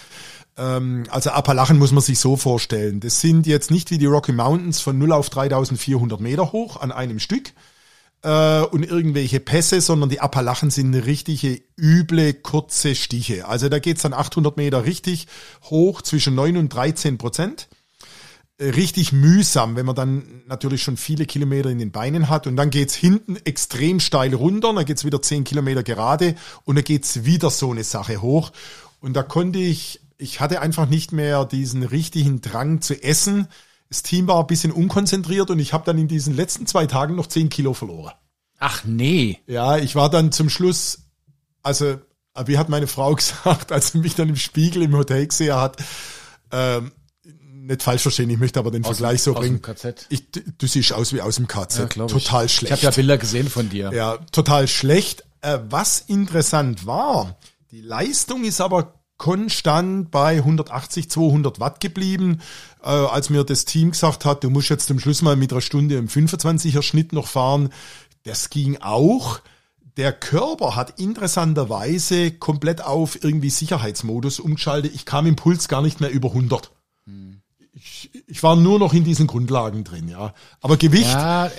[0.56, 3.00] Ähm, also Appalachen muss man sich so vorstellen.
[3.00, 6.92] Das sind jetzt nicht wie die Rocky Mountains von 0 auf 3400 Meter hoch an
[6.92, 7.52] einem Stück,
[8.24, 13.46] äh, und irgendwelche Pässe, sondern die Appalachen sind richtige üble, kurze Stiche.
[13.46, 15.26] Also da geht's dann 800 Meter richtig
[15.64, 17.68] hoch, zwischen 9 und 13 Prozent.
[18.56, 22.46] Äh, richtig mühsam, wenn man dann natürlich schon viele Kilometer in den Beinen hat.
[22.46, 26.34] Und dann geht's hinten extrem steil runter, dann geht's wieder 10 Kilometer gerade
[26.64, 28.52] und dann geht's wieder so eine Sache hoch.
[29.00, 33.48] Und da konnte ich, ich hatte einfach nicht mehr diesen richtigen Drang zu essen
[33.88, 37.14] das Team war ein bisschen unkonzentriert und ich habe dann in diesen letzten zwei Tagen
[37.14, 38.14] noch zehn Kilo verloren.
[38.58, 39.40] Ach nee.
[39.46, 41.04] Ja, ich war dann zum Schluss,
[41.62, 41.98] also
[42.46, 45.76] wie hat meine Frau gesagt, als sie mich dann im Spiegel im Hotel gesehen hat,
[46.50, 46.92] ähm,
[47.66, 49.60] nicht falsch verstehen, ich möchte aber den aus Vergleich so bringen.
[50.10, 51.96] Ich, du siehst aus wie aus dem KZ.
[51.96, 52.74] Ja, total schlecht.
[52.74, 53.90] Ich habe ja Bilder gesehen von dir.
[53.92, 55.24] Ja, total schlecht.
[55.40, 57.38] Äh, was interessant war,
[57.70, 62.40] die Leistung ist aber konstant bei 180, 200 Watt geblieben.
[62.82, 65.60] Äh, als mir das Team gesagt hat, du musst jetzt zum Schluss mal mit einer
[65.60, 67.70] Stunde im 25er Schnitt noch fahren,
[68.24, 69.40] das ging auch.
[69.96, 74.92] Der Körper hat interessanterweise komplett auf irgendwie Sicherheitsmodus umgeschaltet.
[74.94, 76.72] Ich kam im Puls gar nicht mehr über 100.
[77.76, 80.32] Ich, ich war nur noch in diesen Grundlagen drin, ja.
[80.60, 81.50] Aber Gewicht ja, äh,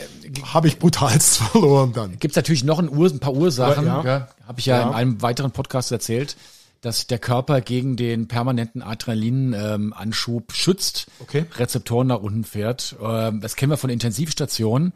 [0.46, 2.20] habe ich brutalst verloren dann.
[2.20, 4.28] Gibt es natürlich noch ein, Ur ein paar Ursachen, ja, ja.
[4.48, 6.36] habe ich ja, ja, in einem weiteren Podcast erzählt
[6.82, 11.46] dass der Körper gegen den permanenten Adrenalinanschub ähm, schützt, okay.
[11.56, 12.96] Rezeptoren nach unten fährt.
[13.02, 14.94] Ähm, das kennen wir von Intensivstationen.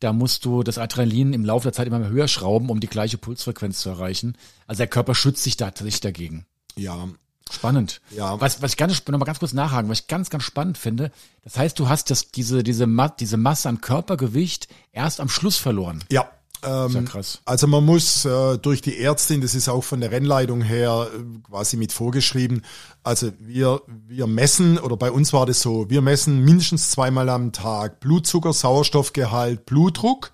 [0.00, 2.86] Da musst du das Adrenalin im Laufe der Zeit immer mehr höher schrauben, um die
[2.86, 4.36] gleiche Pulsfrequenz zu erreichen.
[4.66, 6.46] Also der Körper schützt sich da tatsächlich dagegen.
[6.76, 7.08] Ja.
[7.50, 8.00] Spannend.
[8.10, 8.40] Ja.
[8.40, 11.10] Was, was ich ganz, noch mal ganz kurz nachhaken, was ich ganz, ganz spannend finde.
[11.42, 12.86] Das heißt, du hast das, diese, diese,
[13.18, 16.04] diese Masse an Körpergewicht erst am Schluss verloren.
[16.10, 16.30] Ja.
[16.64, 17.40] Ähm, ja krass.
[17.44, 21.38] Also man muss äh, durch die Ärztin, das ist auch von der Rennleitung her äh,
[21.48, 22.62] quasi mit vorgeschrieben.
[23.02, 27.52] Also wir wir messen oder bei uns war das so, wir messen mindestens zweimal am
[27.52, 30.32] Tag Blutzucker, Sauerstoffgehalt, Blutdruck,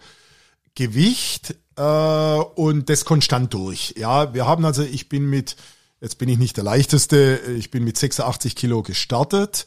[0.75, 3.95] Gewicht äh, und das konstant durch.
[3.97, 5.57] Ja, wir haben also, ich bin mit,
[6.01, 9.67] jetzt bin ich nicht der leichteste, ich bin mit 86 Kilo gestartet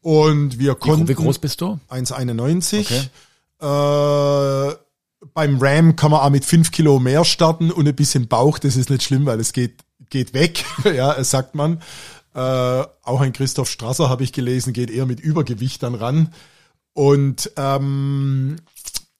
[0.00, 1.08] und wir konnten.
[1.08, 1.78] Wie groß bist du?
[1.90, 2.80] 1,91.
[2.80, 3.08] Okay.
[3.60, 4.74] Äh,
[5.34, 8.76] beim Ram kann man auch mit fünf Kilo mehr starten und ein bisschen Bauch, das
[8.76, 11.82] ist nicht schlimm, weil es geht, geht weg, ja, sagt man.
[12.34, 16.32] Äh, auch ein Christoph Strasser habe ich gelesen, geht eher mit Übergewicht dann ran.
[16.92, 18.56] Und ähm,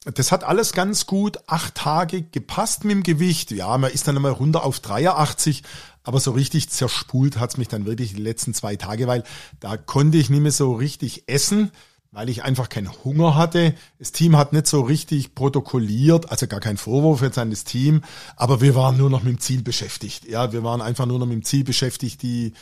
[0.05, 3.51] das hat alles ganz gut acht Tage gepasst mit dem Gewicht.
[3.51, 5.63] Ja, man ist dann einmal runter auf 83,
[6.03, 9.25] aber so richtig zerspult hat's mich dann wirklich die letzten zwei Tage, weil
[9.61, 11.71] da konnte ich nicht mehr so richtig essen
[12.13, 13.75] weil ich einfach keinen Hunger hatte.
[13.99, 18.03] Das Team hat nicht so richtig protokolliert, also gar kein Vorwurf jetzt an das Team,
[18.37, 20.29] aber wir waren nur noch mit dem Ziel beschäftigt.
[20.29, 22.23] Ja, wir waren einfach nur noch mit dem Ziel beschäftigt.
[22.23, 22.53] Die,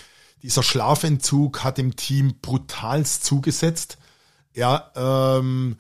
[0.43, 3.99] dieser Schlafentzug hat dem Team brutalst zugesetzt.
[4.55, 5.77] Ja, ähm,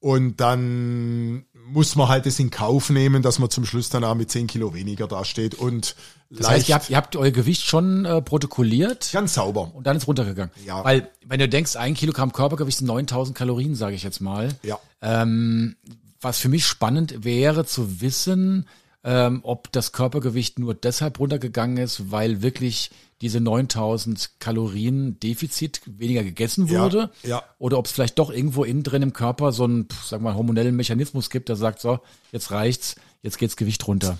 [0.00, 4.14] und dann muss man halt das in Kauf nehmen, dass man zum Schluss dann auch
[4.14, 5.96] mit 10 Kilo weniger dasteht und
[6.38, 9.10] das heißt, ihr habt, ihr habt euer Gewicht schon äh, protokolliert.
[9.12, 9.70] Ganz sauber.
[9.74, 10.50] Und dann ist runtergegangen.
[10.64, 10.82] Ja.
[10.82, 14.48] Weil, wenn du denkst, ein Kilogramm Körpergewicht sind 9000 Kalorien, sage ich jetzt mal.
[14.62, 14.78] Ja.
[15.02, 15.76] Ähm,
[16.22, 18.66] was für mich spannend wäre zu wissen,
[19.04, 26.24] ähm, ob das Körpergewicht nur deshalb runtergegangen ist, weil wirklich diese 9000 Kalorien Defizit weniger
[26.24, 27.10] gegessen wurde.
[27.22, 27.42] Ja, ja.
[27.58, 30.36] Oder ob es vielleicht doch irgendwo innen drin im Körper so einen, sagen wir mal,
[30.36, 32.00] hormonellen Mechanismus gibt, der sagt, so,
[32.32, 34.18] jetzt reicht's, jetzt geht's Gewicht runter.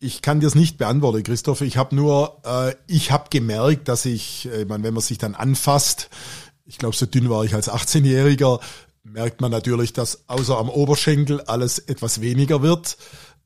[0.00, 1.60] Ich kann dir es nicht beantworten, Christoph.
[1.60, 5.18] Ich habe nur, äh, ich habe gemerkt, dass ich, äh, ich meine, wenn man sich
[5.18, 6.10] dann anfasst,
[6.66, 8.60] ich glaube, so dünn war ich als 18-Jähriger,
[9.04, 12.96] merkt man natürlich, dass außer am Oberschenkel alles etwas weniger wird.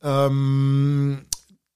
[0.02, 1.26] Ähm,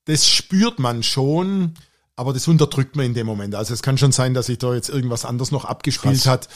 [0.04, 1.74] das spürt man schon,
[2.16, 3.54] aber das unterdrückt man in dem Moment.
[3.54, 6.26] Also es kann schon sein, dass sich da jetzt irgendwas anderes noch abgespielt Krass.
[6.26, 6.48] hat.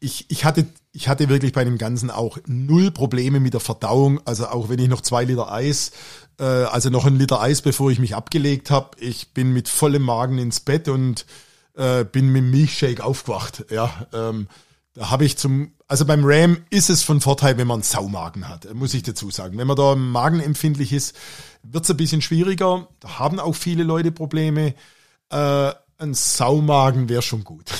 [0.00, 4.20] Ich, ich, hatte, ich hatte wirklich bei dem Ganzen auch null Probleme mit der Verdauung.
[4.26, 5.92] Also auch wenn ich noch zwei Liter Eis,
[6.38, 10.02] äh, also noch ein Liter Eis, bevor ich mich abgelegt habe, ich bin mit vollem
[10.02, 11.26] Magen ins Bett und
[11.74, 13.64] äh, bin mit Milchshake aufgewacht.
[13.70, 14.48] Ja, ähm,
[14.94, 18.46] da habe ich zum, also beim Ram ist es von Vorteil, wenn man einen Saumagen
[18.48, 19.56] hat, muss ich dazu sagen.
[19.56, 21.16] Wenn man da magenempfindlich ist,
[21.62, 22.88] wird es ein bisschen schwieriger.
[23.00, 24.74] Da haben auch viele Leute Probleme.
[25.30, 27.70] Äh, ein Saumagen wäre schon gut.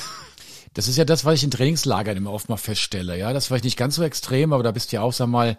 [0.74, 3.18] Das ist ja das, was ich in Trainingslagern immer oft mal feststelle.
[3.18, 5.26] Ja, das ist vielleicht nicht ganz so extrem, aber da bist du ja auch, sag
[5.26, 5.58] mal,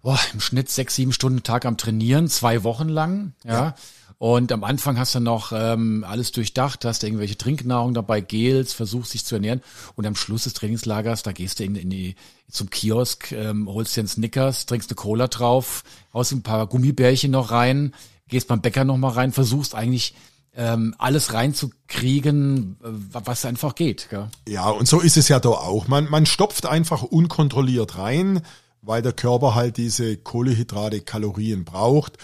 [0.00, 3.34] boah, im Schnitt sechs, sieben Stunden Tag am Trainieren, zwei Wochen lang.
[3.44, 3.52] ja.
[3.52, 3.74] ja.
[4.20, 9.14] Und am Anfang hast du noch ähm, alles durchdacht, hast irgendwelche Trinknahrung dabei, Gels, versuchst
[9.14, 9.62] dich zu ernähren.
[9.96, 12.16] Und am Schluss des Trainingslagers, da gehst du in, in die,
[12.50, 17.30] zum Kiosk, ähm, holst dir einen Snickers, trinkst eine Cola drauf, haust ein paar Gummibärchen
[17.30, 17.94] noch rein,
[18.28, 20.14] gehst beim Bäcker noch mal rein, versuchst eigentlich
[20.54, 22.88] ähm, alles reinzukriegen, äh,
[23.24, 24.10] was einfach geht.
[24.10, 24.28] Gell?
[24.46, 25.88] Ja, und so ist es ja da auch.
[25.88, 28.42] Man, man stopft einfach unkontrolliert rein,
[28.82, 32.18] weil der Körper halt diese Kohlehydrate, Kalorien braucht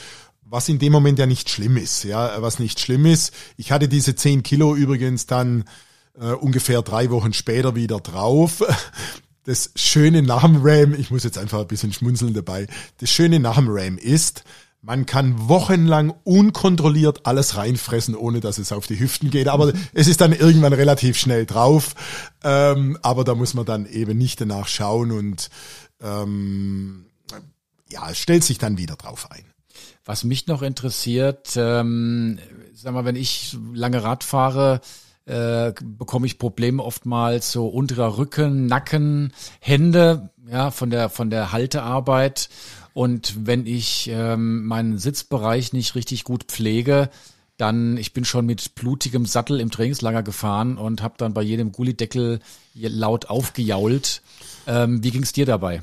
[0.49, 3.33] was in dem Moment ja nicht schlimm ist, ja, was nicht schlimm ist.
[3.57, 5.65] Ich hatte diese 10 Kilo übrigens dann
[6.19, 8.63] äh, ungefähr drei Wochen später wieder drauf.
[9.49, 12.67] Das Schöne nach dem Ram, ich muss jetzt einfach ein bisschen schmunzeln dabei,
[12.99, 14.43] das Schöne nach dem Ram ist,
[14.83, 19.47] man kann wochenlang unkontrolliert alles reinfressen, ohne dass es auf die Hüften geht.
[19.47, 21.95] Aber es ist dann irgendwann relativ schnell drauf.
[22.43, 25.49] Ähm, aber da muss man dann eben nicht danach schauen und
[26.01, 27.07] ähm,
[27.89, 29.45] ja, es stellt sich dann wieder drauf ein.
[30.07, 32.39] Was mich noch interessiert, ähm,
[32.75, 34.81] sag mal, wenn ich lange Rad fahre,
[35.25, 41.51] äh, bekomme ich Probleme oftmals so unterer Rücken, Nacken, Hände, ja, von der von der
[41.51, 42.49] Haltearbeit.
[42.95, 47.11] Und wenn ich ähm, meinen Sitzbereich nicht richtig gut pflege,
[47.57, 51.73] dann ich bin schon mit blutigem Sattel im Trainingslager gefahren und habe dann bei jedem
[51.73, 52.39] Gullideckel
[52.75, 54.23] laut aufgejault.
[54.69, 55.81] Ähm, wie ging's dir dabei?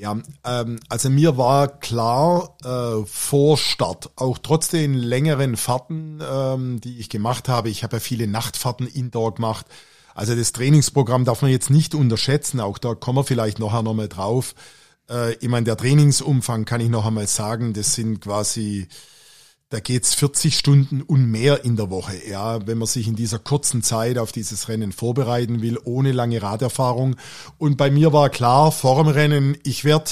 [0.00, 6.80] Ja, ähm, also mir war klar äh, vor Start, auch trotz den längeren Fahrten, ähm,
[6.80, 9.66] die ich gemacht habe, ich habe ja viele Nachtfahrten indoor gemacht,
[10.14, 14.08] also das Trainingsprogramm darf man jetzt nicht unterschätzen, auch da kommen wir vielleicht nachher nochmal
[14.08, 14.54] drauf.
[15.10, 18.88] Äh, ich meine, der Trainingsumfang kann ich noch einmal sagen, das sind quasi
[19.70, 22.20] da geht's 40 Stunden und mehr in der Woche.
[22.28, 26.42] Ja, wenn man sich in dieser kurzen Zeit auf dieses Rennen vorbereiten will, ohne lange
[26.42, 27.14] Raderfahrung.
[27.56, 30.10] Und bei mir war klar, vor dem Rennen, ich werde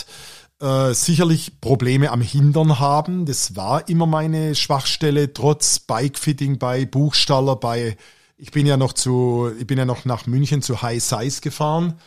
[0.61, 3.27] äh, sicherlich Probleme am Hindern haben.
[3.27, 7.97] Das war immer meine Schwachstelle, trotz Bikefitting bei Buchstaller, bei
[8.37, 11.99] ich bin ja noch zu, ich bin ja noch nach München zu High Size gefahren.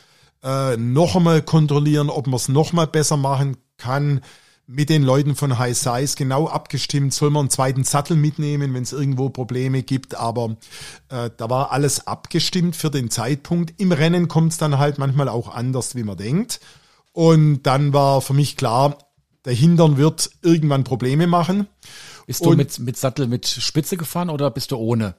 [0.41, 4.21] Äh, noch einmal kontrollieren, ob man es noch mal besser machen kann
[4.67, 8.83] mit den Leuten von High Size genau abgestimmt, soll man einen zweiten Sattel mitnehmen, wenn
[8.83, 10.55] es irgendwo Probleme gibt, aber
[11.09, 13.73] äh, da war alles abgestimmt für den Zeitpunkt.
[13.79, 16.59] Im Rennen kommt es dann halt manchmal auch anders, wie man denkt.
[17.11, 18.97] Und dann war für mich klar,
[19.45, 21.67] der Hintern wird irgendwann Probleme machen.
[22.27, 25.15] Bist du mit, mit Sattel mit Spitze gefahren oder bist du ohne?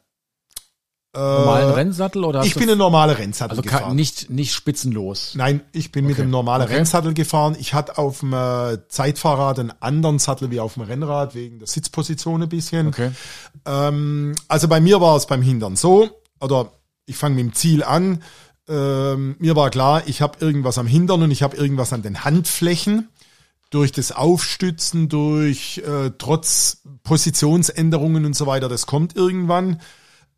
[1.14, 2.42] Normalen äh, Rennsattel oder?
[2.42, 3.94] Ich bin ein normaler Rennsattel also gefahren.
[3.94, 5.34] Nicht, nicht spitzenlos.
[5.34, 6.12] Nein, ich bin okay.
[6.12, 6.76] mit einem normalen okay.
[6.76, 7.56] Rennsattel gefahren.
[7.58, 11.68] Ich hatte auf dem äh, Zeitfahrrad einen anderen Sattel wie auf dem Rennrad wegen der
[11.68, 12.88] Sitzposition ein bisschen.
[12.88, 13.10] Okay.
[13.66, 16.08] Ähm, also bei mir war es beim Hintern so,
[16.40, 16.72] oder
[17.06, 18.22] ich fange mit dem Ziel an.
[18.68, 22.24] Ähm, mir war klar, ich habe irgendwas am Hintern und ich habe irgendwas an den
[22.24, 23.08] Handflächen
[23.70, 29.80] durch das Aufstützen, durch äh, trotz Positionsänderungen und so weiter, das kommt irgendwann.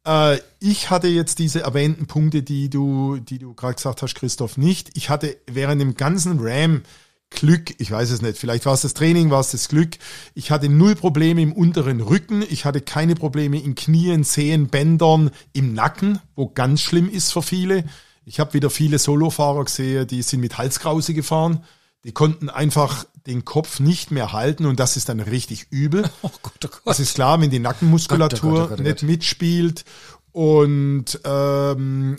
[0.07, 4.57] Äh, ich hatte jetzt diese erwähnten Punkte, die du, die du gerade gesagt hast, Christoph,
[4.57, 4.91] nicht.
[4.97, 6.83] Ich hatte während dem ganzen Ram
[7.31, 9.97] Glück, ich weiß es nicht, vielleicht war es das Training, war es das Glück.
[10.35, 15.31] Ich hatte null Probleme im unteren Rücken, ich hatte keine Probleme in Knien, Zehen, Bändern,
[15.53, 17.85] im Nacken, wo ganz schlimm ist für viele.
[18.25, 21.65] Ich habe wieder viele Solofahrer gesehen, die sind mit Halskrause gefahren.
[22.05, 26.09] Die konnten einfach den Kopf nicht mehr halten und das ist dann richtig übel.
[26.23, 26.83] Oh Gott, oh Gott.
[26.85, 29.85] Das ist klar, wenn die Nackenmuskulatur Gott, oh Gott, nicht mitspielt
[30.33, 32.17] und ähm,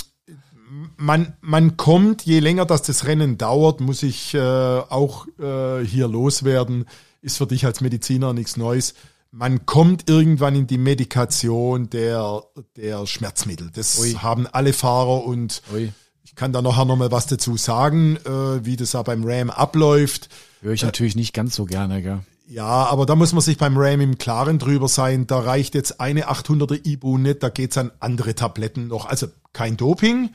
[0.98, 6.08] man, man kommt, je länger das das Rennen dauert, muss ich äh, auch äh, hier
[6.08, 6.86] loswerden,
[7.22, 8.94] ist für dich als Mediziner nichts Neues.
[9.32, 12.44] Man kommt irgendwann in die Medikation der,
[12.78, 13.70] der Schmerzmittel.
[13.74, 14.14] Das Ui.
[14.14, 15.92] haben alle Fahrer und Ui.
[16.36, 20.28] Ich kann da nachher nochmal was dazu sagen, äh, wie das da beim RAM abläuft.
[20.60, 22.20] Höre ich natürlich nicht ganz so gerne, gell?
[22.46, 25.28] Ja, aber da muss man sich beim RAM im Klaren drüber sein.
[25.28, 29.06] Da reicht jetzt eine 800er Ibu nicht, da geht's an andere Tabletten noch.
[29.06, 30.32] Also kein Doping,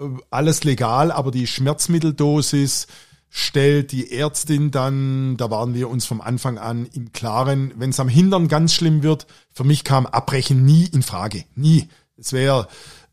[0.00, 2.88] äh, alles legal, aber die Schmerzmitteldosis
[3.30, 8.00] stellt die Ärztin dann, da waren wir uns vom Anfang an im Klaren, wenn es
[8.00, 11.44] am Hintern ganz schlimm wird, für mich kam Abbrechen nie in Frage.
[11.54, 11.86] Nie.
[12.16, 12.66] Es wäre äh,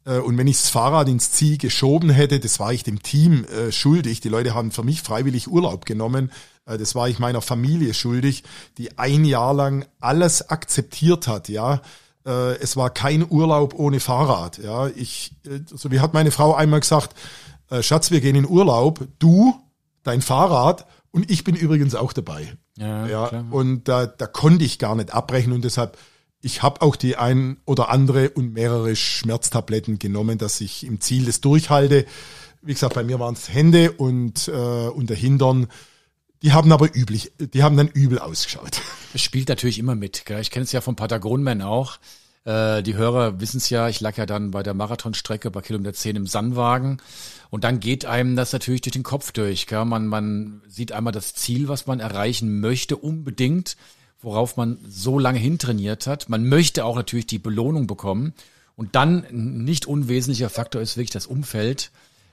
[0.05, 3.71] und wenn ich das Fahrrad ins Ziel geschoben hätte, das war ich dem Team äh,
[3.71, 4.21] schuldig.
[4.21, 6.31] Die Leute haben für mich freiwillig Urlaub genommen.
[6.65, 8.43] Äh, das war ich meiner Familie schuldig,
[8.77, 11.81] die ein Jahr lang alles akzeptiert hat, ja.
[12.25, 14.87] Äh, es war kein Urlaub ohne Fahrrad, ja.
[14.87, 17.15] Ich, äh, so wie hat meine Frau einmal gesagt,
[17.69, 19.55] äh, Schatz, wir gehen in Urlaub, du,
[20.03, 22.53] dein Fahrrad und ich bin übrigens auch dabei.
[22.77, 23.45] Ja, ja klar.
[23.51, 25.97] und da, da konnte ich gar nicht abbrechen und deshalb
[26.45, 31.25] ich habe auch die ein oder andere und mehrere Schmerztabletten genommen, dass ich im Ziel
[31.25, 32.05] das durchhalte.
[32.61, 35.67] Wie gesagt, bei mir waren es Hände und, äh, und der Hintern.
[36.43, 38.79] Die haben aber üblich, die haben dann übel ausgeschaut.
[39.15, 40.25] Es spielt natürlich immer mit.
[40.25, 40.41] Gell?
[40.41, 41.99] Ich kenne es ja vom Patagonman auch.
[42.43, 45.93] Äh, die Hörer wissen es ja, ich lag ja dann bei der Marathonstrecke bei Kilometer
[45.93, 46.97] 10 im Sandwagen.
[47.49, 49.67] Und dann geht einem das natürlich durch den Kopf durch.
[49.67, 49.85] Gell?
[49.85, 53.77] Man, man sieht einmal das Ziel, was man erreichen möchte, unbedingt
[54.21, 56.29] worauf man so lange hintrainiert hat.
[56.29, 58.33] Man möchte auch natürlich die Belohnung bekommen.
[58.75, 61.91] Und dann ein nicht unwesentlicher Faktor ist wirklich das Umfeld.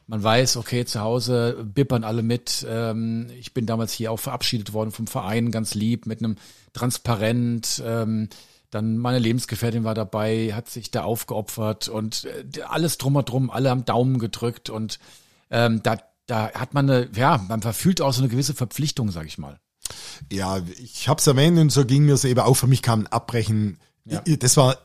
[0.09, 2.67] Man weiß, okay, zu Hause bippern alle mit.
[2.69, 6.37] Ähm, ich bin damals hier auch verabschiedet worden vom Verein, ganz lieb, mit einem
[6.73, 7.83] Transparent.
[7.87, 8.29] Ähm,
[8.71, 13.51] dann meine Lebensgefährtin war dabei, hat sich da aufgeopfert und äh, alles drum und drum,
[13.51, 14.99] alle am Daumen gedrückt und
[15.51, 19.27] ähm, da, da hat man eine, ja, man verfühlt auch so eine gewisse Verpflichtung, sag
[19.27, 19.61] ich mal.
[20.31, 22.55] Ja, ich habe es erwähnt und so ging mir es eben auch.
[22.55, 23.79] Für mich kam ein Abbrechen.
[24.05, 24.23] Ja.
[24.39, 24.79] Das war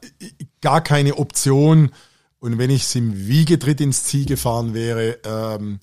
[0.62, 1.91] gar keine Option.
[2.39, 5.79] Und wenn ich es im Wiegetritt ins Ziel gefahren wäre, ähm,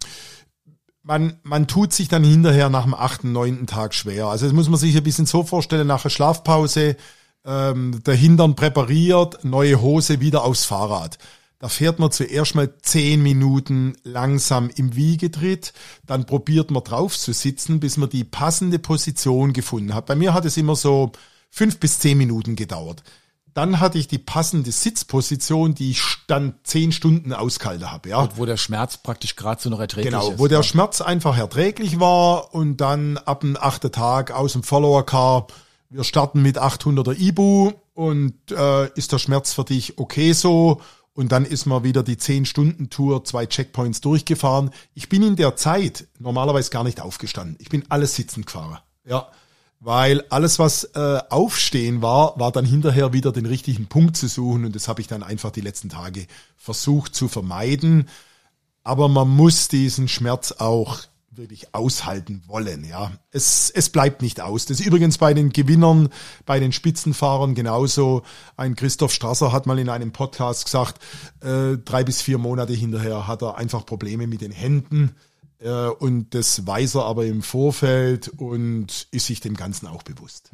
[1.02, 4.26] man, man tut sich dann hinterher nach dem achten, neunten Tag schwer.
[4.26, 6.96] Also das muss man sich ein bisschen so vorstellen, nach der Schlafpause,
[7.44, 11.18] ähm, der Hintern präpariert, neue Hose wieder aufs Fahrrad.
[11.58, 15.72] Da fährt man zuerst mal zehn Minuten langsam im Wiegetritt,
[16.06, 20.06] dann probiert man drauf zu sitzen, bis man die passende Position gefunden hat.
[20.06, 21.12] Bei mir hat es immer so
[21.50, 23.02] fünf bis zehn Minuten gedauert.
[23.54, 28.08] Dann hatte ich die passende Sitzposition, die ich dann zehn Stunden ausgehalten habe.
[28.08, 28.18] Ja.
[28.18, 30.30] Und wo der Schmerz praktisch gerade so noch erträglich genau, ist.
[30.30, 34.64] Genau, wo der Schmerz einfach erträglich war und dann ab dem achten Tag aus dem
[34.64, 35.46] Follower Car,
[35.88, 40.80] wir starten mit 800er Ibu und äh, ist der Schmerz für dich okay so
[41.14, 44.70] und dann ist man wieder die 10-Stunden-Tour, zwei Checkpoints durchgefahren.
[44.94, 47.56] Ich bin in der Zeit normalerweise gar nicht aufgestanden.
[47.60, 48.78] Ich bin alles sitzend gefahren.
[49.04, 49.28] Ja.
[49.78, 54.64] Weil alles, was äh, aufstehen war, war dann hinterher wieder den richtigen Punkt zu suchen.
[54.64, 56.26] Und das habe ich dann einfach die letzten Tage
[56.56, 58.08] versucht zu vermeiden.
[58.82, 61.00] Aber man muss diesen Schmerz auch
[61.36, 62.84] wirklich aushalten wollen.
[62.84, 64.66] Ja, es, es bleibt nicht aus.
[64.66, 66.08] Das ist übrigens bei den Gewinnern,
[66.46, 68.22] bei den Spitzenfahrern genauso.
[68.56, 71.02] Ein Christoph Strasser hat mal in einem Podcast gesagt,
[71.40, 75.14] äh, drei bis vier Monate hinterher hat er einfach Probleme mit den Händen.
[75.58, 80.50] Äh, und das weiß er aber im Vorfeld und ist sich dem Ganzen auch bewusst.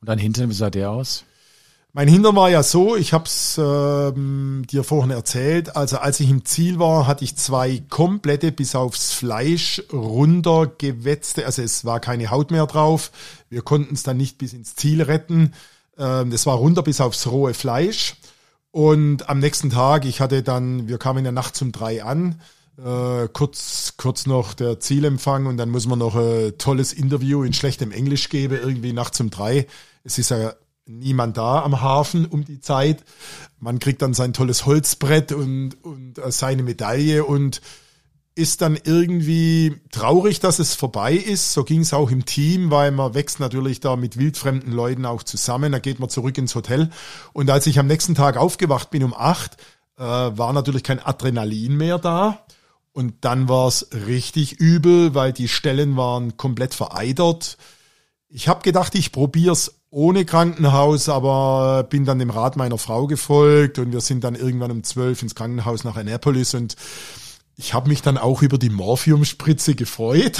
[0.00, 1.24] Und dein Hintern, wie sah der aus?
[1.96, 6.28] Mein Hintern war ja so, ich habe es ähm, dir vorhin erzählt, also als ich
[6.28, 12.30] im Ziel war, hatte ich zwei komplette bis aufs Fleisch runtergewetzte, also es war keine
[12.30, 13.12] Haut mehr drauf.
[13.48, 15.54] Wir konnten es dann nicht bis ins Ziel retten.
[15.96, 18.16] Ähm, das war runter bis aufs rohe Fleisch.
[18.72, 22.42] Und am nächsten Tag, ich hatte dann, wir kamen in der Nacht zum drei an,
[22.76, 27.54] äh, kurz, kurz noch der Zielempfang und dann muss man noch ein tolles Interview in
[27.54, 29.66] schlechtem Englisch geben, irgendwie nachts um drei.
[30.04, 30.52] Es ist ja
[30.86, 33.04] niemand da am Hafen um die Zeit.
[33.58, 37.60] Man kriegt dann sein tolles Holzbrett und, und äh, seine Medaille und
[38.36, 41.54] ist dann irgendwie traurig, dass es vorbei ist.
[41.54, 45.22] So ging es auch im Team, weil man wächst natürlich da mit wildfremden Leuten auch
[45.22, 45.72] zusammen.
[45.72, 46.90] Da geht man zurück ins Hotel.
[47.32, 49.56] Und als ich am nächsten Tag aufgewacht bin um acht,
[49.96, 52.44] äh, war natürlich kein Adrenalin mehr da.
[52.92, 57.56] Und dann war es richtig übel, weil die Stellen waren komplett vereitert.
[58.28, 63.78] Ich habe gedacht, ich probier's ohne Krankenhaus, aber bin dann dem Rat meiner Frau gefolgt
[63.78, 66.76] und wir sind dann irgendwann um zwölf ins Krankenhaus nach Annapolis und
[67.58, 70.38] ich habe mich dann auch über die Morphiumspritze gefreut,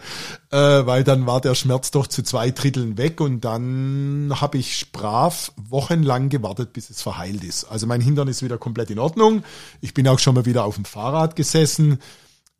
[0.50, 4.90] äh, weil dann war der Schmerz doch zu zwei Dritteln weg und dann habe ich
[4.90, 7.64] brav wochenlang gewartet, bis es verheilt ist.
[7.64, 9.44] Also mein Hintern ist wieder komplett in Ordnung.
[9.80, 12.00] Ich bin auch schon mal wieder auf dem Fahrrad gesessen.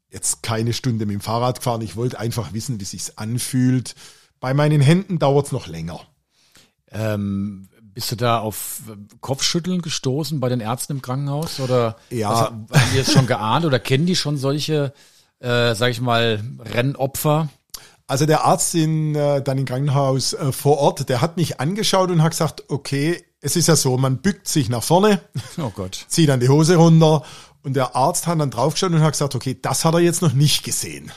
[0.09, 1.81] Jetzt keine Stunde mit dem Fahrrad gefahren.
[1.81, 3.97] Ich wollte einfach wissen, wie sich's anfühlt.
[4.39, 6.01] Bei meinen Händen dauert's noch länger.
[6.91, 8.81] Ähm, bist du da auf
[9.21, 11.61] Kopfschütteln gestoßen bei den Ärzten im Krankenhaus?
[11.61, 12.29] Oder Ja.
[12.31, 14.93] also, haben die es schon geahnt oder kennen die schon solche,
[15.41, 17.49] äh, sag ich mal, Rennopfer?
[18.07, 22.11] Also der Arzt in, äh, dann im Krankenhaus äh, vor Ort, der hat mich angeschaut
[22.11, 25.21] und hat gesagt, okay, es ist ja so, man bückt sich nach vorne,
[25.59, 26.05] Oh Gott.
[26.09, 27.23] zieht dann die Hose runter
[27.63, 30.35] und der Arzt hat dann draufgeschaut und hat gesagt, okay, das hat er jetzt noch
[30.35, 31.11] nicht gesehen.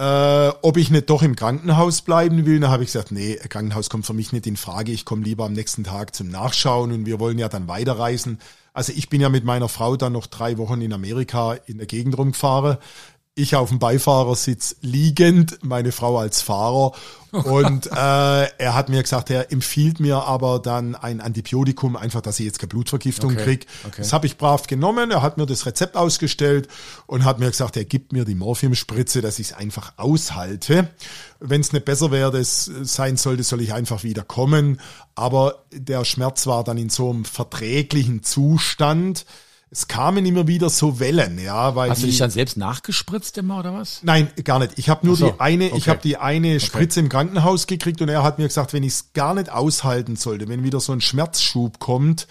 [0.00, 3.90] Äh, ob ich nicht doch im Krankenhaus bleiben will, dann habe ich gesagt, nee, Krankenhaus
[3.90, 4.92] kommt für mich nicht in Frage.
[4.92, 8.38] Ich komme lieber am nächsten Tag zum Nachschauen und wir wollen ja dann weiterreisen.
[8.72, 11.86] Also ich bin ja mit meiner Frau dann noch drei Wochen in Amerika in der
[11.86, 12.78] Gegend rumgefahren.
[13.36, 16.92] Ich auf dem Beifahrersitz liegend, meine Frau als Fahrer.
[17.30, 22.40] Und äh, er hat mir gesagt, er empfiehlt mir aber dann ein Antibiotikum, einfach, dass
[22.40, 23.66] ich jetzt keine Blutvergiftung Okay, krieg.
[23.86, 23.94] okay.
[23.98, 25.12] Das habe ich brav genommen.
[25.12, 26.68] Er hat mir das Rezept ausgestellt
[27.06, 30.90] und hat mir gesagt, er gibt mir die Morphiumspritze, dass ich es einfach aushalte.
[31.38, 34.80] Wenn es nicht besser wäre, das sein sollte, soll ich einfach wieder kommen.
[35.14, 39.24] Aber der Schmerz war dann in so einem verträglichen Zustand.
[39.72, 43.60] Es kamen immer wieder so Wellen, ja, weil Hast du dich dann selbst nachgespritzt immer
[43.60, 44.00] oder was?
[44.02, 44.72] Nein, gar nicht.
[44.78, 45.90] Ich habe nur so, die eine, ich okay.
[45.90, 49.12] habe die eine Spritze im Krankenhaus gekriegt und er hat mir gesagt, wenn ich es
[49.12, 52.26] gar nicht aushalten sollte, wenn wieder so ein Schmerzschub kommt,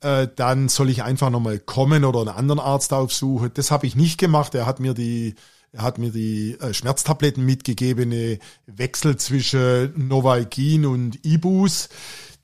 [0.00, 3.52] äh, dann soll ich einfach nochmal kommen oder einen anderen Arzt aufsuchen.
[3.54, 4.56] Das habe ich nicht gemacht.
[4.56, 5.36] Er hat mir die
[5.72, 11.88] er hat mir die äh, Schmerztabletten mitgegeben, eine Wechsel zwischen Novalgin und Ibus.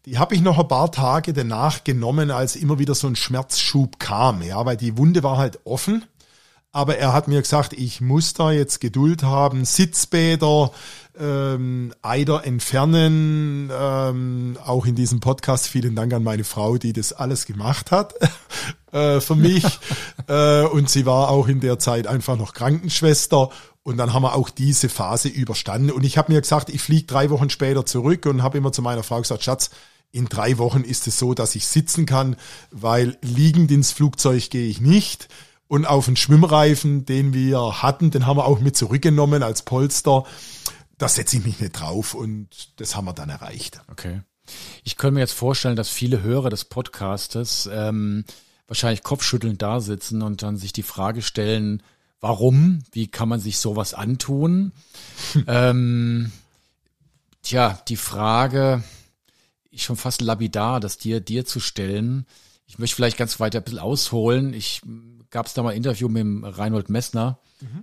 [0.07, 3.99] Die habe ich noch ein paar Tage danach genommen, als immer wieder so ein Schmerzschub
[3.99, 6.05] kam, ja, weil die Wunde war halt offen.
[6.71, 10.71] Aber er hat mir gesagt, ich muss da jetzt Geduld haben, Sitzbäder,
[11.19, 13.73] ähm, Eider entfernen.
[13.77, 18.15] Ähm, auch in diesem Podcast vielen Dank an meine Frau, die das alles gemacht hat
[18.93, 19.65] äh, für mich.
[20.29, 23.51] äh, und sie war auch in der Zeit einfach noch Krankenschwester.
[23.83, 25.91] Und dann haben wir auch diese Phase überstanden.
[25.91, 28.83] Und ich habe mir gesagt, ich fliege drei Wochen später zurück und habe immer zu
[28.83, 29.71] meiner Frau gesagt, Schatz,
[30.17, 32.37] in drei Wochen ist es so, dass ich sitzen kann,
[32.71, 35.29] weil liegend ins Flugzeug gehe ich nicht.
[35.69, 40.25] Und auf den Schwimmreifen, den wir hatten, den haben wir auch mit zurückgenommen als Polster.
[40.97, 43.81] Da setze ich mich nicht drauf und das haben wir dann erreicht.
[43.91, 44.23] Okay.
[44.85, 48.25] Ich könnte mir jetzt vorstellen, dass viele Hörer des Podcastes ähm,
[48.69, 51.83] wahrscheinlich kopfschüttelnd da sitzen und dann sich die Frage stellen,
[52.21, 52.85] warum?
[52.93, 54.73] Wie kann man sich sowas antun?
[55.47, 56.33] ähm,
[57.43, 58.83] tja, die Frage
[59.77, 62.27] ist schon fast lapidar, das dir, dir zu stellen.
[62.67, 64.53] Ich möchte vielleicht ganz weiter ein bisschen ausholen.
[64.53, 64.83] Ich
[65.31, 67.39] gab es da mal ein Interview mit dem Reinhold Messner,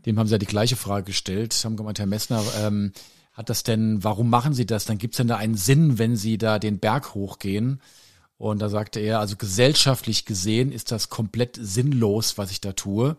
[0.06, 2.94] dem haben sie ja die gleiche Frage gestellt, haben gemeint, Herr Messner, ähm,
[3.34, 4.86] hat das denn, warum machen Sie das?
[4.86, 7.82] Dann gibt es denn da einen Sinn, wenn Sie da den Berg hochgehen?
[8.38, 13.18] Und da sagte er, also gesellschaftlich gesehen ist das komplett sinnlos, was ich da tue.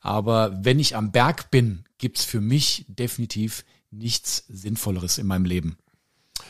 [0.00, 5.78] Aber wenn ich am Berg bin, gibt's für mich definitiv nichts Sinnvolleres in meinem Leben.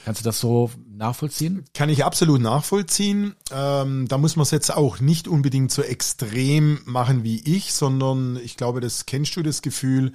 [0.07, 1.65] Kannst du das so nachvollziehen?
[1.75, 3.35] Kann ich absolut nachvollziehen.
[3.51, 8.37] Ähm, da muss man es jetzt auch nicht unbedingt so extrem machen wie ich, sondern
[8.37, 10.13] ich glaube, das kennst du das Gefühl,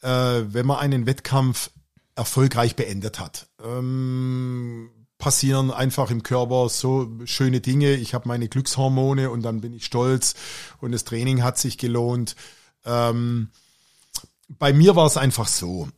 [0.00, 1.70] äh, wenn man einen Wettkampf
[2.14, 3.48] erfolgreich beendet hat.
[3.62, 7.92] Ähm, passieren einfach im Körper so schöne Dinge.
[7.92, 10.34] Ich habe meine Glückshormone und dann bin ich stolz
[10.80, 12.36] und das Training hat sich gelohnt.
[12.86, 13.50] Ähm,
[14.48, 15.88] bei mir war es einfach so.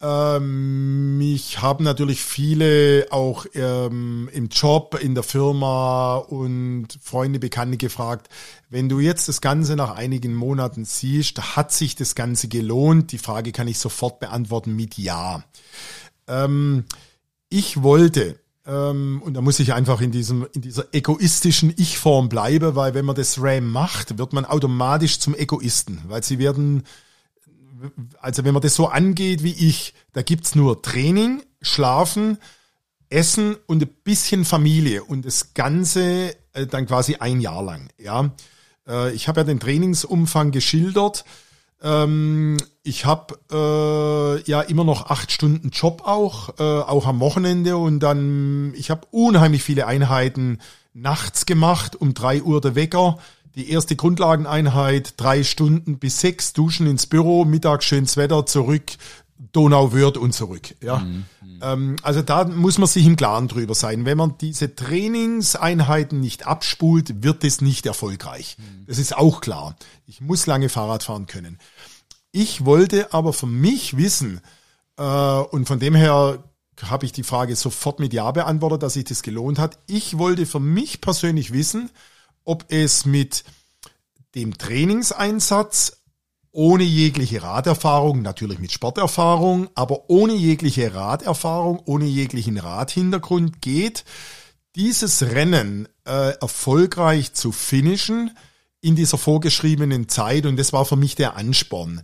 [0.00, 7.78] Ähm, ich habe natürlich viele auch ähm, im Job, in der Firma und Freunde, Bekannte
[7.78, 8.28] gefragt,
[8.68, 13.12] wenn du jetzt das Ganze nach einigen Monaten siehst, hat sich das Ganze gelohnt?
[13.12, 15.42] Die Frage kann ich sofort beantworten mit Ja.
[16.28, 16.84] Ähm,
[17.48, 22.74] ich wollte, ähm, und da muss ich einfach in, diesem, in dieser egoistischen Ich-Form bleiben,
[22.74, 26.82] weil wenn man das RAM macht, wird man automatisch zum Egoisten, weil sie werden
[28.20, 32.38] also wenn man das so angeht wie ich, da gibt's nur Training, Schlafen,
[33.08, 37.88] Essen und ein bisschen Familie und das Ganze äh, dann quasi ein Jahr lang.
[37.98, 38.30] Ja,
[38.86, 41.24] äh, ich habe ja den Trainingsumfang geschildert.
[41.82, 48.00] Ähm, ich habe äh, ja immer noch acht Stunden Job auch, auch am Wochenende und
[48.00, 50.58] dann ich habe unheimlich viele Einheiten
[50.94, 53.18] nachts gemacht um drei Uhr der Wecker
[53.56, 58.84] die erste Grundlageneinheit, drei Stunden bis sechs, duschen ins Büro, Mittag schönes Wetter, zurück,
[59.52, 60.74] Donauwörth und zurück.
[60.82, 60.98] Ja.
[60.98, 61.24] Mhm.
[61.62, 64.04] Ähm, also da muss man sich im Klaren drüber sein.
[64.04, 68.56] Wenn man diese Trainingseinheiten nicht abspult, wird es nicht erfolgreich.
[68.58, 68.86] Mhm.
[68.86, 69.76] Das ist auch klar.
[70.06, 71.58] Ich muss lange Fahrrad fahren können.
[72.32, 74.40] Ich wollte aber für mich wissen,
[74.98, 76.44] äh, und von dem her
[76.82, 79.78] habe ich die Frage sofort mit Ja beantwortet, dass sich das gelohnt hat.
[79.86, 81.90] Ich wollte für mich persönlich wissen,
[82.46, 83.44] ob es mit
[84.34, 85.98] dem Trainingseinsatz
[86.52, 94.06] ohne jegliche Raderfahrung, natürlich mit Sporterfahrung, aber ohne jegliche Raderfahrung, ohne jeglichen Radhintergrund geht,
[94.74, 98.30] dieses Rennen äh, erfolgreich zu finishen
[98.80, 100.46] in dieser vorgeschriebenen Zeit.
[100.46, 102.02] Und das war für mich der Ansporn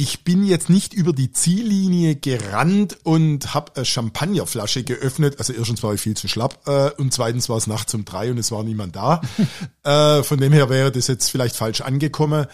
[0.00, 5.38] ich bin jetzt nicht über die Ziellinie gerannt und habe eine Champagnerflasche geöffnet.
[5.38, 8.30] Also erstens war ich viel zu schlapp äh, und zweitens war es nachts um drei
[8.30, 9.20] und es war niemand da.
[9.84, 12.46] äh, von dem her wäre das jetzt vielleicht falsch angekommen.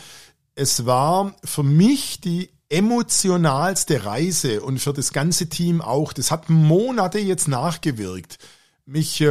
[0.57, 6.13] Es war für mich die emotionalste Reise und für das ganze Team auch.
[6.13, 8.39] Das hat Monate jetzt nachgewirkt.
[8.87, 9.25] Mich, äh,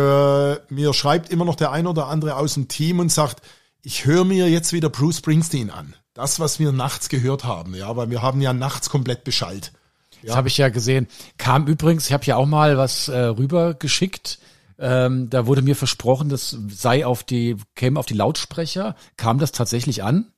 [0.70, 3.42] mir schreibt immer noch der ein oder andere aus dem Team und sagt,
[3.82, 7.96] ich höre mir jetzt wieder Bruce Springsteen an das, was wir nachts gehört haben, ja,
[7.96, 9.74] weil wir haben ja nachts komplett beschallt.
[10.22, 10.30] Ja.
[10.30, 11.08] Das habe ich ja gesehen.
[11.38, 14.40] Kam übrigens, ich habe ja auch mal was äh, rübergeschickt.
[14.80, 18.96] Ähm, da wurde mir versprochen, das sei auf die, käme auf die Lautsprecher.
[19.18, 20.32] Kam das tatsächlich an?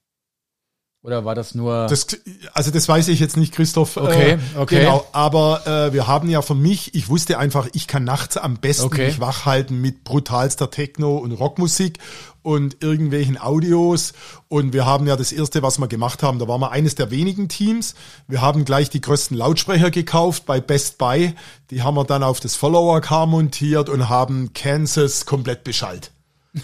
[1.07, 1.87] Oder war das nur?
[1.87, 2.05] Das,
[2.51, 3.95] also das weiß ich jetzt nicht, Christoph.
[3.95, 4.79] Okay, äh, okay.
[4.81, 8.57] Genau, aber äh, wir haben ja für mich, ich wusste einfach, ich kann nachts am
[8.57, 9.07] besten okay.
[9.07, 11.99] mich wach halten mit brutalster Techno und Rockmusik
[12.43, 14.11] und irgendwelchen Audios.
[14.49, 17.09] Und wir haben ja das erste, was wir gemacht haben, da waren wir eines der
[17.09, 17.95] wenigen Teams.
[18.27, 21.35] Wir haben gleich die größten Lautsprecher gekauft bei Best Buy.
[21.71, 26.11] Die haben wir dann auf das Follower-Car montiert und haben Kansas komplett beschallt.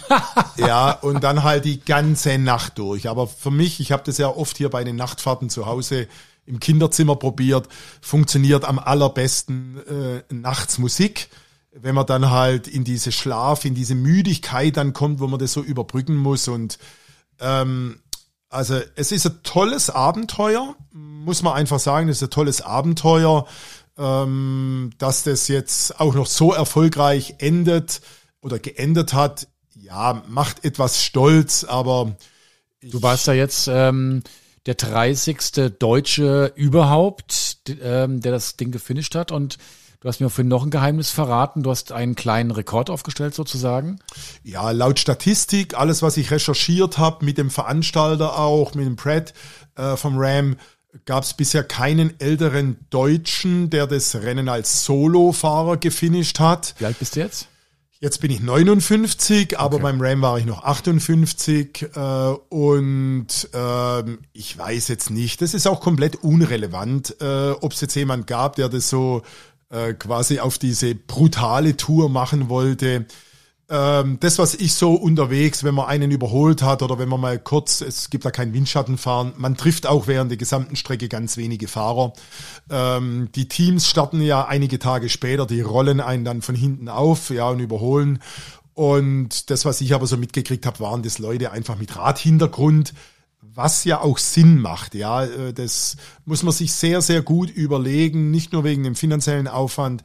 [0.56, 3.08] ja, und dann halt die ganze Nacht durch.
[3.08, 6.08] Aber für mich, ich habe das ja oft hier bei den Nachtfahrten zu Hause
[6.46, 7.68] im Kinderzimmer probiert,
[8.00, 11.28] funktioniert am allerbesten äh, nachts Musik.
[11.72, 15.52] Wenn man dann halt in diese Schlaf, in diese Müdigkeit dann kommt, wo man das
[15.52, 16.46] so überbrücken muss.
[16.46, 16.78] Und
[17.40, 18.00] ähm,
[18.48, 23.46] also es ist ein tolles Abenteuer, muss man einfach sagen, es ist ein tolles Abenteuer,
[23.98, 28.00] ähm, dass das jetzt auch noch so erfolgreich endet
[28.40, 29.48] oder geendet hat,
[29.84, 32.16] ja, macht etwas stolz, aber
[32.80, 34.22] du warst ja jetzt ähm,
[34.66, 35.76] der 30.
[35.78, 39.58] Deutsche überhaupt, ähm, der das Ding gefinisht hat und
[40.00, 41.62] Du hast mir für noch ein Geheimnis verraten.
[41.62, 44.00] Du hast einen kleinen Rekord aufgestellt sozusagen.
[44.42, 49.32] Ja, laut Statistik, alles was ich recherchiert habe, mit dem Veranstalter auch, mit dem Pratt
[49.76, 50.58] äh, vom RAM,
[51.06, 56.74] gab es bisher keinen älteren Deutschen, der das Rennen als Solofahrer gefinisht hat.
[56.76, 57.48] Wie alt bist du jetzt?
[58.04, 59.82] Jetzt bin ich 59, aber okay.
[59.84, 61.98] beim Ram war ich noch 58 äh,
[62.50, 64.02] und äh,
[64.34, 68.56] ich weiß jetzt nicht, das ist auch komplett unrelevant, äh, ob es jetzt jemand gab,
[68.56, 69.22] der das so
[69.70, 73.06] äh, quasi auf diese brutale Tour machen wollte
[73.70, 77.38] ähm, das, was ich so unterwegs, wenn man einen überholt hat oder wenn man mal
[77.38, 81.66] kurz, es gibt da kein Windschattenfahren, man trifft auch während der gesamten Strecke ganz wenige
[81.66, 82.12] Fahrer.
[82.70, 87.30] Ähm, die Teams starten ja einige Tage später, die rollen einen dann von hinten auf,
[87.30, 88.18] ja, und überholen.
[88.74, 92.92] Und das, was ich aber so mitgekriegt habe, waren das Leute einfach mit Radhintergrund,
[93.40, 95.24] was ja auch Sinn macht, ja.
[95.24, 95.96] Äh, das
[96.26, 100.02] muss man sich sehr, sehr gut überlegen, nicht nur wegen dem finanziellen Aufwand,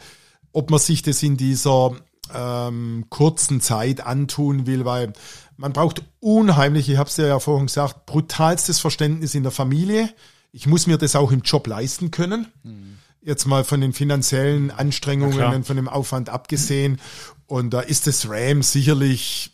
[0.54, 1.96] ob man sich das in dieser
[2.34, 5.14] ähm, kurzen Zeit antun will, weil
[5.58, 10.10] man braucht unheimlich, ich habe es ja vorhin gesagt, brutalstes Verständnis in der Familie.
[10.52, 12.48] Ich muss mir das auch im Job leisten können.
[12.64, 12.98] Mhm.
[13.22, 17.00] Jetzt mal von den finanziellen Anstrengungen und von dem Aufwand abgesehen.
[17.46, 19.52] Und da ist das RAM sicherlich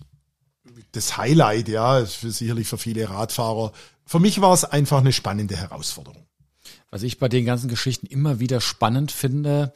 [0.92, 3.72] das Highlight, ja, für, sicherlich für viele Radfahrer.
[4.06, 6.26] Für mich war es einfach eine spannende Herausforderung.
[6.92, 9.74] was ich bei den ganzen Geschichten immer wieder spannend finde,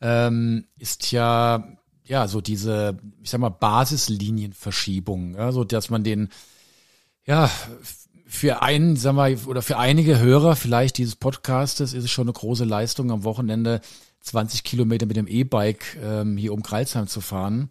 [0.00, 1.76] ähm, ist ja,
[2.10, 6.28] ja, so diese, ich sag mal, Basislinienverschiebung, ja, so dass man den,
[7.24, 7.48] ja,
[8.26, 12.32] für einen, sagen wir, oder für einige Hörer vielleicht dieses Podcastes ist es schon eine
[12.32, 13.80] große Leistung, am Wochenende
[14.22, 17.70] 20 Kilometer mit dem E-Bike ähm, hier um Kreilsheim zu fahren.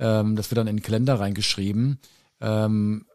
[0.00, 2.00] Ähm, das wird dann in den Kalender reingeschrieben.
[2.40, 3.06] Ähm,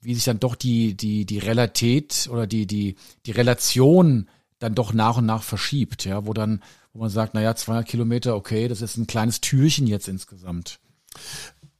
[0.00, 4.30] wie sich dann doch die, die, die Realität oder die, die, die Relation
[4.62, 8.36] dann doch nach und nach verschiebt, ja, wo dann, wo man sagt, naja, 200 Kilometer,
[8.36, 10.78] okay, das ist ein kleines Türchen jetzt insgesamt.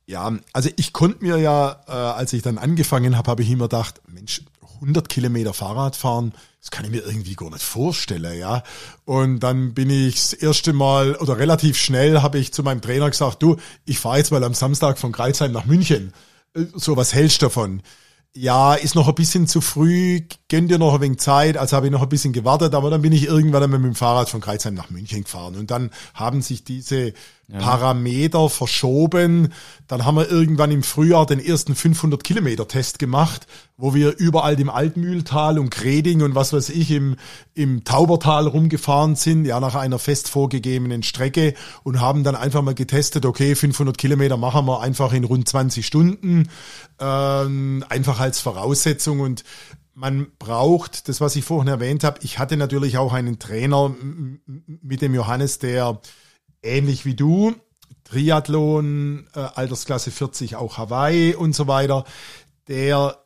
[0.06, 3.64] Ja, also ich konnte mir ja, äh, als ich dann angefangen habe, habe ich immer
[3.64, 4.42] gedacht, Mensch,
[4.82, 8.62] 100 Kilometer Fahrrad fahren, das kann ich mir irgendwie gar nicht vorstellen, ja.
[9.04, 13.08] Und dann bin ich das erste Mal oder relativ schnell habe ich zu meinem Trainer
[13.08, 16.12] gesagt, du, ich fahre jetzt mal am Samstag von Kreuzheim nach München.
[16.54, 17.82] Äh, so, was hältst du davon?
[18.34, 21.86] Ja, ist noch ein bisschen zu früh, gönn dir noch ein wenig Zeit, also habe
[21.86, 24.40] ich noch ein bisschen gewartet, aber dann bin ich irgendwann einmal mit dem Fahrrad von
[24.40, 25.56] Kreuzheim nach München gefahren.
[25.56, 27.12] Und dann haben sich diese
[27.52, 27.58] ja.
[27.58, 29.52] Parameter verschoben.
[29.86, 33.46] Dann haben wir irgendwann im Frühjahr den ersten 500 Kilometer Test gemacht,
[33.76, 37.16] wo wir überall im Altmühltal und Kreding und was weiß ich im,
[37.54, 42.74] im Taubertal rumgefahren sind, ja, nach einer fest vorgegebenen Strecke und haben dann einfach mal
[42.74, 46.48] getestet, okay, 500 Kilometer machen wir einfach in rund 20 Stunden,
[47.00, 49.44] ähm, einfach als Voraussetzung und
[49.94, 53.94] man braucht, das was ich vorhin erwähnt habe, ich hatte natürlich auch einen Trainer
[54.46, 56.00] mit dem Johannes, der
[56.62, 57.54] ähnlich wie du,
[58.04, 62.04] Triathlon, äh, Altersklasse 40, auch Hawaii und so weiter,
[62.68, 63.18] der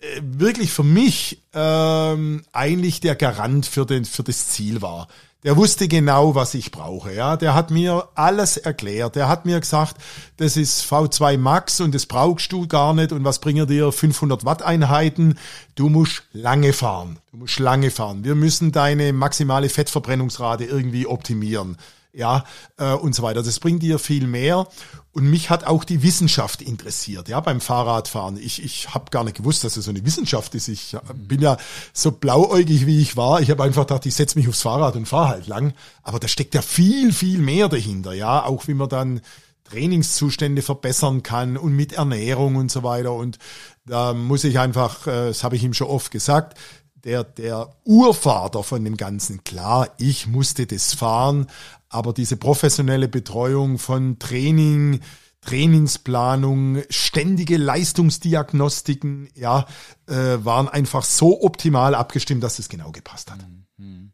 [0.00, 5.08] äh, wirklich für mich ähm, eigentlich der Garant für, den, für das Ziel war.
[5.44, 7.14] Der wusste genau, was ich brauche.
[7.14, 9.14] Ja, der hat mir alles erklärt.
[9.14, 9.96] Der hat mir gesagt,
[10.36, 13.12] das ist V2 Max und das brauchst du gar nicht.
[13.12, 15.38] Und was bringen dir 500 Watt Einheiten?
[15.76, 17.20] Du musst lange fahren.
[17.30, 18.24] Du musst lange fahren.
[18.24, 21.76] Wir müssen deine maximale Fettverbrennungsrate irgendwie optimieren
[22.12, 22.44] ja,
[22.76, 23.42] äh, und so weiter.
[23.42, 24.66] Das bringt dir viel mehr.
[25.12, 28.36] Und mich hat auch die Wissenschaft interessiert, ja, beim Fahrradfahren.
[28.36, 30.68] Ich, ich habe gar nicht gewusst, dass es so eine Wissenschaft ist.
[30.68, 31.56] Ich bin ja
[31.92, 33.40] so blauäugig, wie ich war.
[33.40, 35.74] Ich habe einfach gedacht, ich setze mich aufs Fahrrad und fahre halt lang.
[36.02, 39.20] Aber da steckt ja viel, viel mehr dahinter, ja, auch wie man dann
[39.64, 43.12] Trainingszustände verbessern kann und mit Ernährung und so weiter.
[43.12, 43.38] Und
[43.84, 46.58] da muss ich einfach, äh, das habe ich ihm schon oft gesagt,
[47.04, 49.44] der, der Urvater von dem Ganzen.
[49.44, 51.46] Klar, ich musste das fahren,
[51.88, 55.00] aber diese professionelle Betreuung von Training,
[55.40, 59.66] Trainingsplanung, ständige Leistungsdiagnostiken, ja,
[60.06, 63.38] äh, waren einfach so optimal abgestimmt, dass es genau gepasst hat.
[63.76, 64.12] Mhm.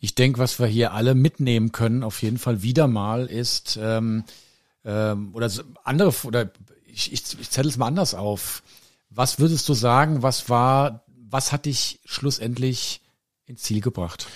[0.00, 4.24] Ich denke, was wir hier alle mitnehmen können, auf jeden Fall wieder mal, ist ähm,
[4.84, 5.50] ähm, oder
[5.84, 6.50] andere oder
[6.86, 8.62] ich, ich, ich zettel es mal anders auf.
[9.10, 10.22] Was würdest du sagen?
[10.22, 13.00] Was war, was hat dich schlussendlich
[13.46, 14.26] ins Ziel gebracht?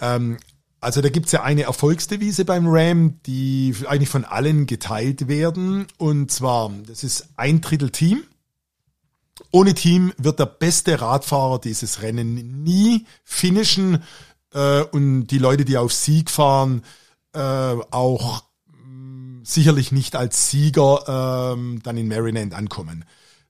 [0.00, 0.38] Ähm,
[0.80, 5.86] also da gibt's ja eine Erfolgsdevise beim Ram, die eigentlich von allen geteilt werden.
[5.96, 8.22] Und zwar, das ist ein Drittel Team.
[9.50, 14.02] Ohne Team wird der beste Radfahrer dieses Rennen nie finishen
[14.52, 16.82] äh, und die Leute, die auf Sieg fahren,
[17.32, 23.04] äh, auch mm, sicherlich nicht als Sieger äh, dann in Maryland ankommen.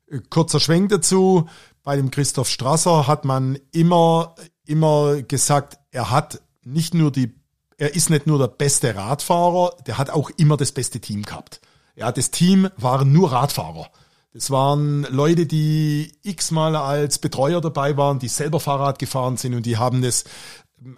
[0.09, 1.49] Äh, kurzer Schwenk dazu.
[1.85, 7.35] Bei dem Christoph Strasser hat man immer, immer gesagt, er hat nicht nur die,
[7.77, 11.61] er ist nicht nur der beste Radfahrer, der hat auch immer das beste Team gehabt.
[11.95, 13.91] Ja, das Team waren nur Radfahrer.
[14.33, 19.65] Das waren Leute, die x-mal als Betreuer dabei waren, die selber Fahrrad gefahren sind und
[19.65, 20.25] die haben das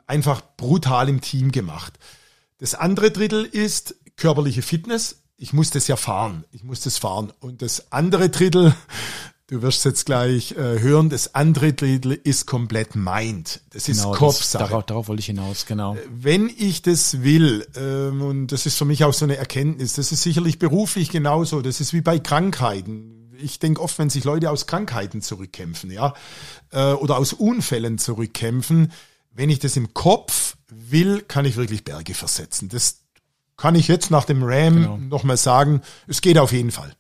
[0.07, 1.99] einfach brutal im Team gemacht.
[2.59, 5.23] Das andere Drittel ist körperliche Fitness.
[5.37, 6.45] Ich muss das ja fahren.
[6.51, 7.33] Ich muss das fahren.
[7.41, 8.75] Und das andere Drittel
[9.49, 13.61] Du wirst jetzt gleich äh, hören, das andere Drittel ist komplett meint.
[13.71, 14.63] Das ist genau, Kopfsache.
[14.63, 15.95] Das, darauf, darauf wollte ich hinaus, genau.
[15.95, 19.93] Äh, wenn ich das will, ähm, und das ist für mich auch so eine Erkenntnis,
[19.93, 23.31] das ist sicherlich beruflich genauso, das ist wie bei Krankheiten.
[23.39, 26.15] Ich denke oft, wenn sich Leute aus Krankheiten zurückkämpfen, ja,
[26.73, 28.91] äh, oder aus Unfällen zurückkämpfen,
[29.31, 32.69] wenn ich das im Kopf will, kann ich wirklich Berge versetzen.
[32.69, 33.03] Das
[33.57, 34.97] kann ich jetzt nach dem Ram genau.
[34.97, 35.83] nochmal sagen.
[36.09, 36.97] Es geht auf jeden Fall.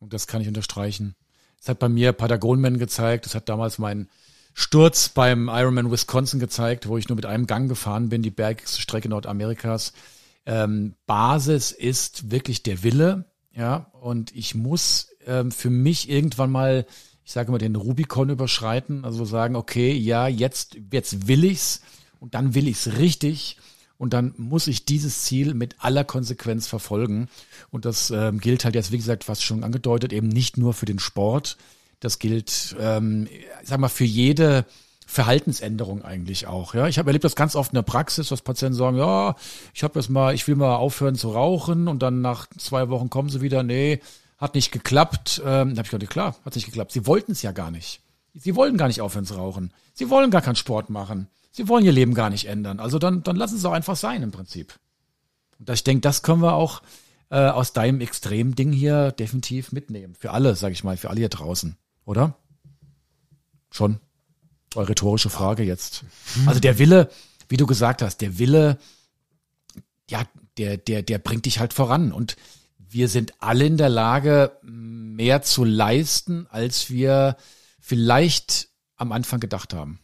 [0.00, 1.14] Und das kann ich unterstreichen.
[1.60, 3.26] Das hat bei mir Patagonman gezeigt.
[3.26, 4.08] Das hat damals mein
[4.54, 8.80] Sturz beim Ironman Wisconsin gezeigt, wo ich nur mit einem Gang gefahren bin, die bergigste
[8.80, 9.92] Strecke Nordamerikas.
[10.46, 16.86] Ähm, Basis ist wirklich der Wille, ja, und ich muss ähm, für mich irgendwann mal,
[17.24, 21.82] ich sage mal, den Rubikon überschreiten, also sagen, okay, ja, jetzt, jetzt will ich's
[22.18, 23.58] und dann will ich's richtig
[23.98, 27.28] und dann muss ich dieses Ziel mit aller Konsequenz verfolgen.
[27.70, 30.86] Und das ähm, gilt halt jetzt, wie gesagt, was schon angedeutet, eben nicht nur für
[30.86, 31.56] den Sport.
[32.00, 33.28] Das gilt, ähm,
[33.64, 34.64] sag mal, für jede
[35.04, 36.74] Verhaltensänderung eigentlich auch.
[36.74, 39.34] Ja, ich habe erlebt das ganz oft in der Praxis, dass Patienten sagen, ja,
[39.74, 43.10] ich habe das mal, ich will mal aufhören zu rauchen und dann nach zwei Wochen
[43.10, 44.00] kommen sie wieder, nee,
[44.36, 45.42] hat nicht geklappt.
[45.44, 46.92] Ähm, da habe ich gesagt, klar, hat nicht geklappt.
[46.92, 48.00] Sie wollten es ja gar nicht.
[48.34, 49.72] Sie wollen gar nicht aufhören zu rauchen.
[49.94, 51.26] Sie wollen gar keinen Sport machen.
[51.58, 52.78] Sie wollen ihr Leben gar nicht ändern.
[52.78, 54.78] Also dann, dann lassen sie es auch einfach sein im Prinzip.
[55.58, 56.82] Und ich denke, das können wir auch
[57.30, 60.14] äh, aus deinem Extrem-Ding hier definitiv mitnehmen.
[60.14, 62.36] Für alle, sage ich mal, für alle hier draußen, oder?
[63.72, 63.98] Schon.
[64.76, 66.04] Eure rhetorische Frage jetzt.
[66.46, 67.10] Also der Wille,
[67.48, 68.78] wie du gesagt hast, der Wille,
[70.08, 70.22] ja,
[70.58, 72.12] der, der, der bringt dich halt voran.
[72.12, 72.36] Und
[72.78, 77.36] wir sind alle in der Lage, mehr zu leisten, als wir
[77.80, 79.98] vielleicht am Anfang gedacht haben.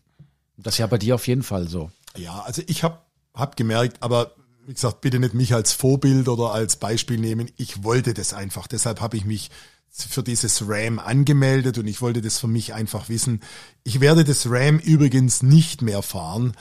[0.56, 1.90] Das ist ja bei dir auf jeden Fall so.
[2.16, 2.98] Ja, also ich habe
[3.34, 4.34] hab gemerkt, aber
[4.66, 7.50] wie gesagt, bitte nicht mich als Vorbild oder als Beispiel nehmen.
[7.56, 8.66] Ich wollte das einfach.
[8.66, 9.50] Deshalb habe ich mich
[9.90, 13.40] für dieses RAM angemeldet und ich wollte das für mich einfach wissen.
[13.84, 16.52] Ich werde das RAM übrigens nicht mehr fahren.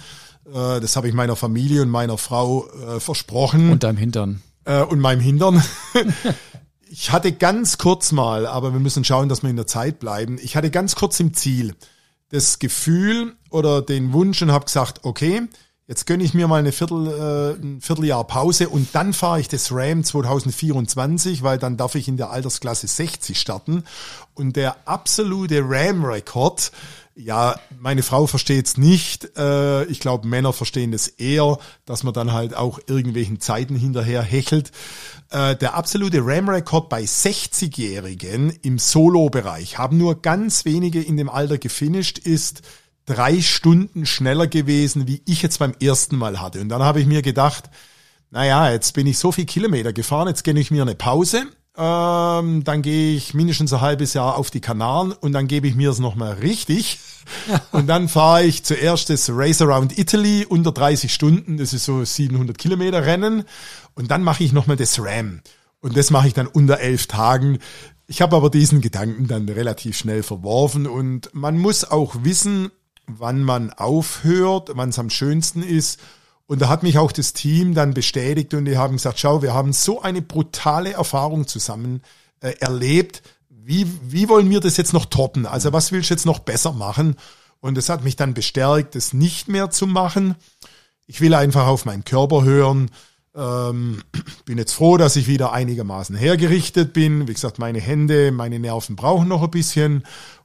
[0.46, 3.72] Äh, das habe ich meiner Familie und meiner Frau äh, versprochen.
[3.72, 4.42] Und deinem Hintern.
[4.66, 5.64] Äh, und meinem Hintern.
[6.90, 10.38] ich hatte ganz kurz mal, aber wir müssen schauen, dass wir in der Zeit bleiben.
[10.42, 11.76] Ich hatte ganz kurz im Ziel
[12.30, 15.48] das Gefühl oder den Wunsch und habe gesagt, okay,
[15.86, 19.50] Jetzt gönne ich mir mal eine Viertel, äh, ein Vierteljahr Pause und dann fahre ich
[19.50, 23.84] das Ram 2024, weil dann darf ich in der Altersklasse 60 starten.
[24.34, 26.72] Und der absolute Ram-Rekord,
[27.16, 29.38] ja, meine Frau versteht es nicht.
[29.38, 34.22] Äh, ich glaube, Männer verstehen das eher, dass man dann halt auch irgendwelchen Zeiten hinterher
[34.22, 34.72] hechelt.
[35.32, 41.58] Äh, der absolute Ram-Rekord bei 60-Jährigen im Solo-Bereich, haben nur ganz wenige in dem Alter
[41.58, 42.62] gefinisht, ist
[43.06, 46.62] drei Stunden schneller gewesen, wie ich jetzt beim ersten Mal hatte.
[46.62, 47.70] Und dann habe ich mir gedacht,
[48.32, 51.46] naja, jetzt bin ich so viel Kilometer gefahren, jetzt gebe ich mir eine Pause.
[51.76, 55.76] Ähm, dann gehe ich mindestens ein halbes Jahr auf die Kanaren und dann gebe ich
[55.76, 57.00] mir es nochmal richtig.
[57.72, 62.04] und dann fahre ich zuerst das Race Around Italy unter 30 Stunden, das ist so
[62.04, 63.44] 700 Kilometer Rennen.
[63.96, 65.42] Und dann mache ich nochmal das Ram.
[65.80, 67.60] Und das mache ich dann unter elf Tagen.
[68.08, 72.72] Ich habe aber diesen Gedanken dann relativ schnell verworfen und man muss auch wissen,
[73.08, 76.00] wann man aufhört, wann es am schönsten ist.
[76.46, 79.54] Und da hat mich auch das Team dann bestätigt und die haben gesagt, schau, wir
[79.54, 82.02] haben so eine brutale Erfahrung zusammen
[82.42, 83.24] äh, erlebt.
[83.50, 85.46] Wie, wie wollen wir das jetzt noch toppen?
[85.46, 87.16] Also was willst du jetzt noch besser machen?
[87.62, 90.36] Und das hat mich dann bestärkt, das nicht mehr zu machen.
[91.08, 92.92] Ich will einfach auf meinen Körper hören.
[93.36, 94.04] Ähm,
[94.46, 97.28] bin jetzt froh, dass ich wieder einigermaßen hergerichtet bin.
[97.28, 100.04] Wie gesagt, meine Hände, meine Nerven brauchen noch ein bisschen.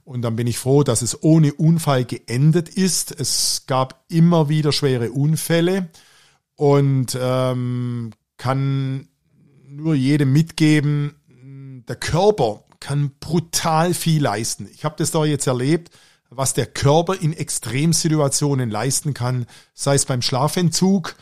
[0.09, 3.11] Und dann bin ich froh, dass es ohne Unfall geendet ist.
[3.11, 5.89] Es gab immer wieder schwere Unfälle
[6.55, 9.07] und ähm, kann
[9.67, 11.13] nur jedem mitgeben,
[11.87, 14.67] der Körper kann brutal viel leisten.
[14.73, 15.91] Ich habe das da jetzt erlebt,
[16.31, 19.45] was der Körper in Extremsituationen leisten kann,
[19.75, 21.17] sei es beim Schlafentzug,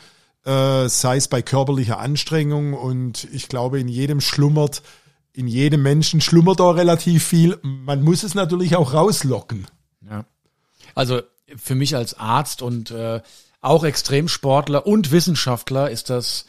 [0.46, 2.74] äh, sei es bei körperlicher Anstrengung.
[2.74, 4.82] Und ich glaube, in jedem schlummert
[5.38, 7.60] in jedem Menschen schlummert da relativ viel.
[7.62, 9.68] Man muss es natürlich auch rauslocken.
[10.10, 10.26] Ja.
[10.96, 11.22] Also
[11.56, 13.22] für mich als Arzt und äh,
[13.62, 16.48] auch Extremsportler und Wissenschaftler ist das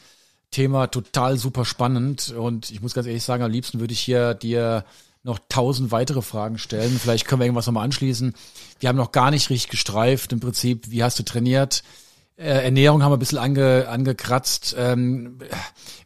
[0.49, 2.33] Thema total super spannend.
[2.35, 4.85] Und ich muss ganz ehrlich sagen, am liebsten würde ich hier dir
[5.21, 6.97] noch tausend weitere Fragen stellen.
[6.99, 8.33] Vielleicht können wir irgendwas nochmal anschließen.
[8.79, 10.33] Wir haben noch gar nicht richtig gestreift.
[10.33, 11.83] Im Prinzip, wie hast du trainiert?
[12.39, 14.73] Äh, Ernährung haben wir ein bisschen ange, angekratzt.
[14.77, 15.39] Ähm,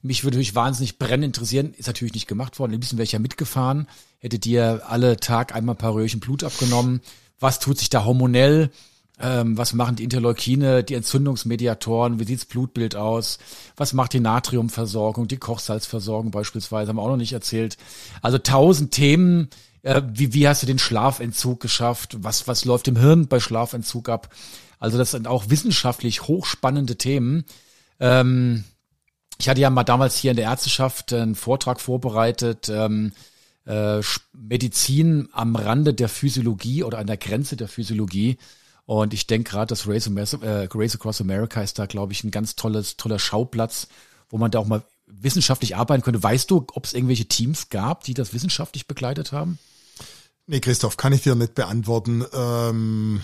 [0.02, 1.76] mich würde natürlich wahnsinnig brennend interessieren.
[1.78, 2.74] Ist natürlich nicht gemacht worden.
[2.74, 3.88] Ein bisschen wäre ich ja mitgefahren.
[4.18, 7.02] Hätte dir alle Tag einmal ein paar Röhrchen Blut abgenommen.
[7.40, 8.72] Was tut sich da hormonell?
[9.20, 12.20] Ähm, was machen die Interleukine, die Entzündungsmediatoren?
[12.20, 13.38] Wie sieht's Blutbild aus?
[13.78, 16.90] Was macht die Natriumversorgung, die Kochsalzversorgung beispielsweise?
[16.90, 17.78] Haben wir auch noch nicht erzählt.
[18.24, 19.50] Also tausend Themen.
[19.84, 22.18] Äh, wie, wie hast du den Schlafentzug geschafft?
[22.24, 24.34] Was, was läuft im Hirn bei Schlafentzug ab?
[24.84, 27.46] Also das sind auch wissenschaftlich hochspannende Themen.
[28.02, 28.66] Ähm,
[29.38, 33.14] ich hatte ja mal damals hier in der Ärzteschaft einen Vortrag vorbereitet, ähm,
[33.66, 34.02] äh,
[34.34, 38.38] Medizin am Rande der Physiologie oder an der Grenze der Physiologie.
[38.86, 42.32] Und ich denke gerade, das Race, äh, Race Across America ist da, glaube ich, ein
[42.32, 43.88] ganz tolles, toller Schauplatz,
[44.30, 46.22] wo man da auch mal wissenschaftlich arbeiten könnte.
[46.22, 49.60] Weißt du, ob es irgendwelche Teams gab, die das wissenschaftlich begleitet haben?
[50.46, 52.26] Nee, Christoph, kann ich dir nicht beantworten.
[52.34, 53.22] Ähm,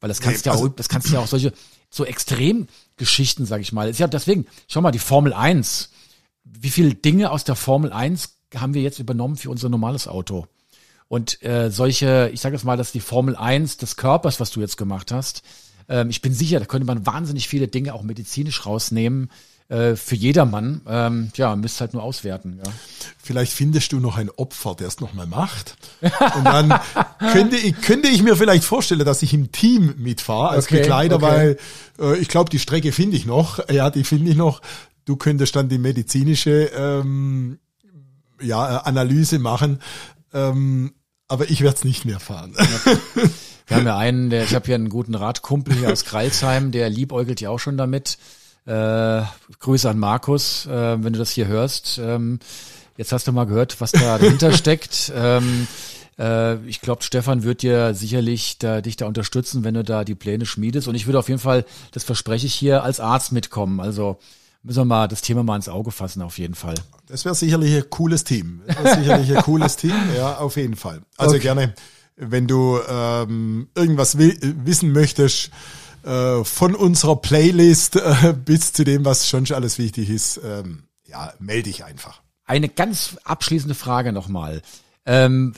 [0.00, 1.52] weil das kannst nee, ja also, auch, das kannst du ja auch solche,
[1.90, 3.88] so Extremgeschichten, sag ich mal.
[3.88, 5.90] Ist ja deswegen, schau mal, die Formel 1.
[6.44, 10.46] Wie viele Dinge aus der Formel 1 haben wir jetzt übernommen für unser normales Auto?
[11.08, 14.60] Und äh, solche, ich sage jetzt mal, dass die Formel 1 des Körpers, was du
[14.60, 15.42] jetzt gemacht hast,
[15.88, 19.30] ähm, ich bin sicher, da könnte man wahnsinnig viele Dinge auch medizinisch rausnehmen,
[19.70, 20.80] äh, für jedermann.
[20.86, 22.60] Ähm, ja, müsst halt nur auswerten.
[22.64, 22.70] Ja.
[23.22, 25.76] Vielleicht findest du noch ein Opfer, der es nochmal macht.
[26.00, 26.80] Und dann
[27.32, 31.16] könnte ich, könnte ich mir vielleicht vorstellen, dass ich im Team mitfahre als Okay, Begleiter,
[31.16, 31.24] okay.
[31.24, 31.58] weil
[32.00, 33.68] äh, ich glaube, die Strecke finde ich noch.
[33.70, 34.60] Ja, die finde ich noch.
[35.04, 37.58] Du könntest dann die medizinische ähm,
[38.40, 39.80] ja, Analyse machen.
[40.34, 40.92] Ähm,
[41.28, 42.56] aber ich werde es nicht mehr fahren.
[43.68, 46.90] Wir haben ja einen, der, ich habe hier einen guten Radkumpel hier aus Kreilsheim, der
[46.90, 48.18] liebäugelt ja auch schon damit.
[48.70, 49.24] Äh,
[49.58, 51.98] Grüße an Markus, äh, wenn du das hier hörst.
[51.98, 52.38] Ähm,
[52.96, 55.12] jetzt hast du mal gehört, was da dahinter steckt.
[55.12, 55.66] Ähm,
[56.20, 60.14] äh, ich glaube, Stefan wird dir sicherlich da, dich da unterstützen, wenn du da die
[60.14, 60.86] Pläne schmiedest.
[60.86, 63.80] Und ich würde auf jeden Fall, das verspreche ich hier, als Arzt mitkommen.
[63.80, 64.18] Also
[64.62, 66.76] müssen wir mal das Thema mal ins Auge fassen, auf jeden Fall.
[67.08, 68.60] Das wäre sicherlich ein cooles Team.
[68.68, 71.00] Das wäre sicherlich ein cooles Team, ja, auf jeden Fall.
[71.16, 71.42] Also Okay.
[71.42, 71.74] gerne,
[72.16, 75.50] wenn du ähm, irgendwas wi wissen möchtest
[76.04, 81.32] äh, von unserer Playlist äh, bis zu dem, was schon alles wichtig ist, ähm, ja,
[81.38, 82.22] melde dich einfach.
[82.44, 84.62] Eine ganz abschließende Frage nochmal.
[85.06, 85.54] Ähm,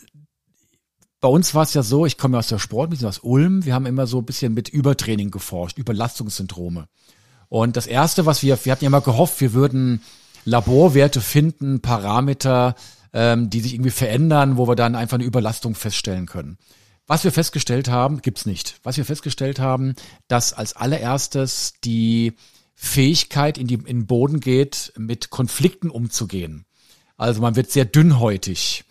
[1.21, 3.21] bei uns war es ja so, ich komme ja aus der Sport, ein bisschen aus
[3.21, 3.65] Ulm.
[3.65, 6.89] Wir haben immer so ein bisschen mit Übertraining geforscht, Überlastungssyndrome.
[7.49, 10.03] Und das erste, was wir, wir hatten ja mal gehofft, wir würden
[10.45, 12.75] Laborwerte finden, Parameter,
[13.13, 16.59] ähm, die sich irgendwie verändern, wo wir dann einfach eine Überlastung feststellen können.
[17.07, 18.77] Was wir festgestellt haben, gibt's nicht.
[18.83, 19.95] Was wir festgestellt haben,
[20.29, 22.35] dass als allererstes die
[22.75, 26.65] Fähigkeit in, die, in den Boden geht, mit Konflikten umzugehen.
[27.17, 28.85] Also man wird sehr dünnhäutig.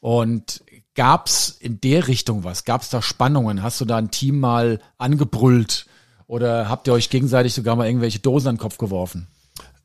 [0.00, 0.62] Und
[0.94, 2.64] gab's in der Richtung was?
[2.64, 3.62] Gab's da Spannungen?
[3.62, 5.86] Hast du da ein Team mal angebrüllt?
[6.26, 9.28] Oder habt ihr euch gegenseitig sogar mal irgendwelche Dosen an den Kopf geworfen?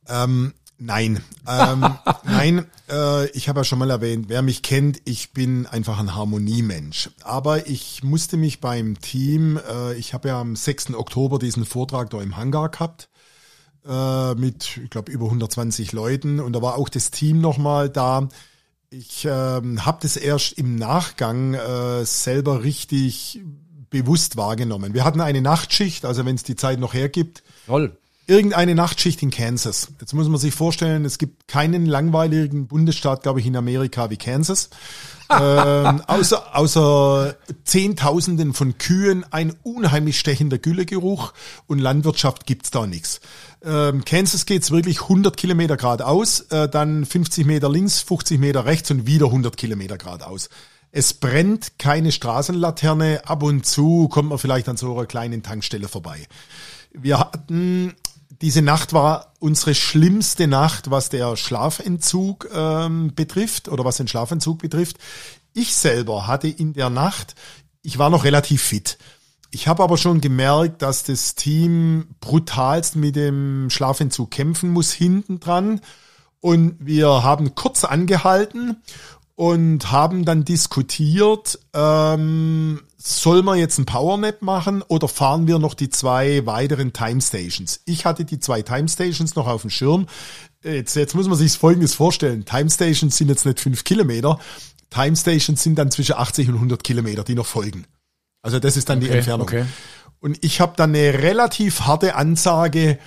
[0.08, 1.86] Ähm, nein, ähm,
[2.24, 2.66] nein.
[2.90, 7.10] Äh, ich habe ja schon mal erwähnt, wer mich kennt, ich bin einfach ein Harmoniemensch.
[7.24, 10.96] Aber ich musste mich beim Team, äh, ich habe ja am 6.
[10.96, 13.10] Oktober diesen Vortrag da im Hangar gehabt
[13.88, 18.28] äh, mit, ich glaube, über 120 Leuten und da war auch das Team nochmal da.
[18.90, 23.40] Ich ähm, habe das erst im Nachgang äh, selber richtig
[23.90, 24.94] bewusst wahrgenommen.
[24.94, 27.98] Wir hatten eine Nachtschicht, also wenn es die Zeit noch hergibt, Toll.
[28.30, 29.88] Irgendeine Nachtschicht in Kansas.
[30.00, 34.18] Jetzt muss man sich vorstellen, es gibt keinen langweiligen Bundesstaat, glaube ich, in Amerika wie
[34.18, 34.70] Kansas.
[35.32, 41.34] ähm, außer, außer Zehntausenden von Kühen, ein unheimlich stechender Güllegeruch
[41.68, 43.20] und Landwirtschaft gibt's da nichts.
[43.64, 48.90] Ähm, Kansas geht's wirklich 100 Kilometer geradeaus, äh, dann 50 Meter links, 50 Meter rechts
[48.92, 50.50] und wieder 100 Kilometer geradeaus.
[50.92, 55.88] Es brennt keine Straßenlaterne, ab und zu kommt man vielleicht an so einer kleinen Tankstelle
[55.88, 56.28] vorbei.
[56.92, 57.94] Wir hatten,
[58.42, 64.60] diese Nacht war unsere schlimmste Nacht, was der Schlafentzug ähm, betrifft oder was den Schlafentzug
[64.60, 64.98] betrifft.
[65.54, 67.36] Ich selber hatte in der Nacht,
[67.82, 68.98] ich war noch relativ fit.
[69.52, 75.40] Ich habe aber schon gemerkt, dass das Team brutalst mit dem Schlafentzug kämpfen muss hinten
[75.40, 75.82] dran.
[76.40, 78.78] Und wir haben kurz angehalten
[79.40, 85.76] und haben dann diskutiert, ähm, soll man jetzt ein Powernap machen oder fahren wir noch
[85.76, 87.80] die zwei weiteren Time Stations?
[87.86, 90.08] Ich hatte die zwei Time Stations noch auf dem Schirm.
[90.62, 92.44] Jetzt, jetzt muss man sich Folgendes vorstellen.
[92.44, 94.40] Time Stations sind jetzt nicht fünf Kilometer.
[94.90, 97.86] Time Stations sind dann zwischen 80 und 100 Kilometer, die noch folgen.
[98.42, 99.48] Also das ist dann die Okay, Entfernung.
[99.48, 99.64] okay.
[100.20, 103.00] Und ich habe dann eine relativ harte Ansage.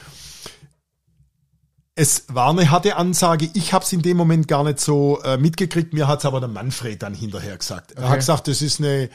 [1.94, 3.50] Es war eine harte Ansage.
[3.54, 5.92] Ich habe es in dem Moment gar nicht so äh, mitgekriegt.
[5.92, 7.92] Mir hat's aber der Manfred dann hinterher gesagt.
[7.92, 8.08] Er Okay.
[8.08, 9.10] hat gesagt, das ist eine,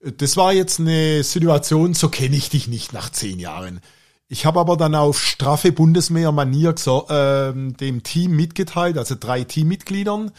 [0.00, 3.80] das war jetzt eine Situation, so kenne ich dich nicht nach zehn Jahren.
[4.28, 6.74] Ich habe aber dann auf straffe Bundesmeer-Manier
[7.08, 10.30] ähm, dem Team mitgeteilt, also drei Teammitgliedern.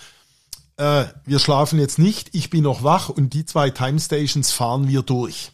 [0.77, 4.87] Äh, wir schlafen jetzt nicht, ich bin noch wach und die zwei Time Stations fahren
[4.87, 5.51] wir durch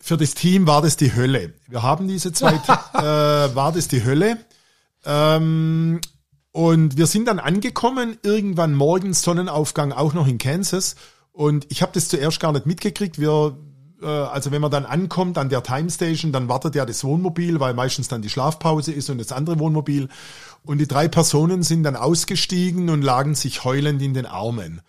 [0.00, 1.52] für das Team war das die Hölle.
[1.66, 2.52] Wir haben diese zwei,
[2.94, 4.38] äh, war das die Hölle.
[5.08, 6.00] Ähm,
[6.52, 10.96] und wir sind dann angekommen, irgendwann morgens Sonnenaufgang auch noch in Kansas.
[11.32, 13.18] Und ich habe das zuerst gar nicht mitgekriegt.
[13.18, 13.56] Wir,
[14.02, 17.58] äh, also wenn man dann ankommt an der Time Station, dann wartet ja das Wohnmobil,
[17.58, 20.08] weil meistens dann die Schlafpause ist und das andere Wohnmobil.
[20.62, 24.82] Und die drei Personen sind dann ausgestiegen und lagen sich heulend in den Armen.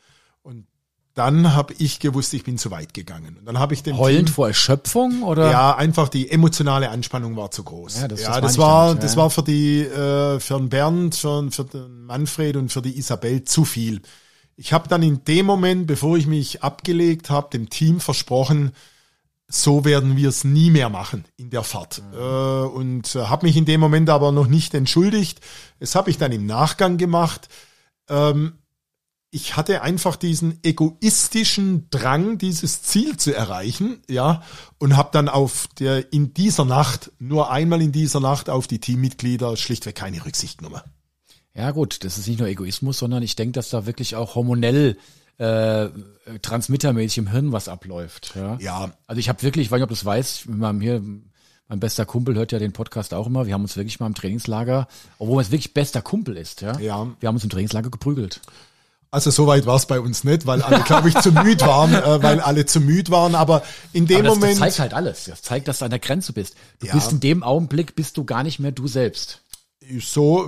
[1.20, 3.36] Dann habe ich gewusst, ich bin zu weit gegangen.
[3.38, 5.52] Und dann habe ich dem Heulend Team, vor Erschöpfung oder?
[5.52, 8.00] ja, einfach die emotionale Anspannung war zu groß.
[8.00, 10.58] Ja, das- das ja, das, ich war, damit, ja, das war für die, äh, für
[10.58, 14.02] den Bernd, für, für den Manfred und für die Isabel zu viel.
[14.56, 18.72] Ich habe dann in dem Moment, bevor ich mich abgelegt habe, dem Team versprochen,
[19.50, 22.02] so werden wir es nie mehr machen in der Fahrt.
[22.14, 25.42] Äh, und äh, habe mich in dem Moment aber noch nicht entschuldigt.
[25.80, 27.50] Das habe ich dann im Nachgang gemacht.
[28.08, 28.54] Ähm,
[29.32, 34.42] ich hatte einfach diesen egoistischen Drang, dieses Ziel zu erreichen, ja,
[34.80, 38.80] und habe dann auf der in dieser Nacht nur einmal in dieser Nacht auf die
[38.80, 40.82] Teammitglieder schlichtweg keine Rücksicht genommen.
[41.54, 44.98] Ja gut, das ist nicht nur Egoismus, sondern ich denke, dass da wirklich auch hormonell
[45.38, 45.90] äh,
[46.42, 48.34] transmittermäßig im Hirn was abläuft.
[48.36, 48.58] Ja.
[48.60, 48.92] Ja.
[49.08, 51.04] Also ich habe wirklich, ich weiß nicht, ob du das weißt, wir haben hier
[51.70, 53.46] mein bester Kumpel hört ja den Podcast auch immer.
[53.46, 54.88] Wir haben uns wirklich mal im Trainingslager,
[55.20, 56.78] obwohl es wirklich bester Kumpel ist, ja.
[56.80, 57.08] Ja.
[57.20, 58.42] Wir haben uns im Trainingslager geprügelt.
[59.12, 62.22] Also soweit war es bei uns nicht, weil alle, glaube ich, zu müde waren, äh,
[62.24, 63.34] weil alle zu müde waren.
[63.34, 64.52] Aber in dem Aber das, Moment.
[64.54, 65.24] das zeigt halt alles.
[65.26, 66.56] Das zeigt, dass du an der Grenze bist.
[66.80, 66.94] Du Ja.
[66.94, 69.42] bist in dem Augenblick, bist du gar nicht mehr du selbst.
[70.02, 70.48] so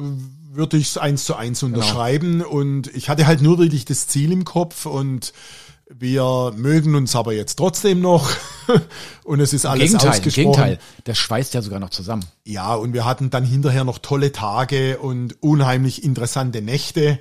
[0.53, 2.41] würde ich es eins zu eins unterschreiben.
[2.41, 5.33] Und ich hatte halt nur wirklich das Ziel im Kopf und
[5.89, 8.29] wir mögen uns aber jetzt trotzdem noch.
[9.23, 10.43] und es ist alles Gegenteil, ausgesprochen.
[10.43, 10.79] Gegenteil.
[11.05, 12.25] Das schweißt ja sogar noch zusammen.
[12.45, 17.17] Ja, und wir hatten dann hinterher noch tolle Tage und unheimlich interessante Nächte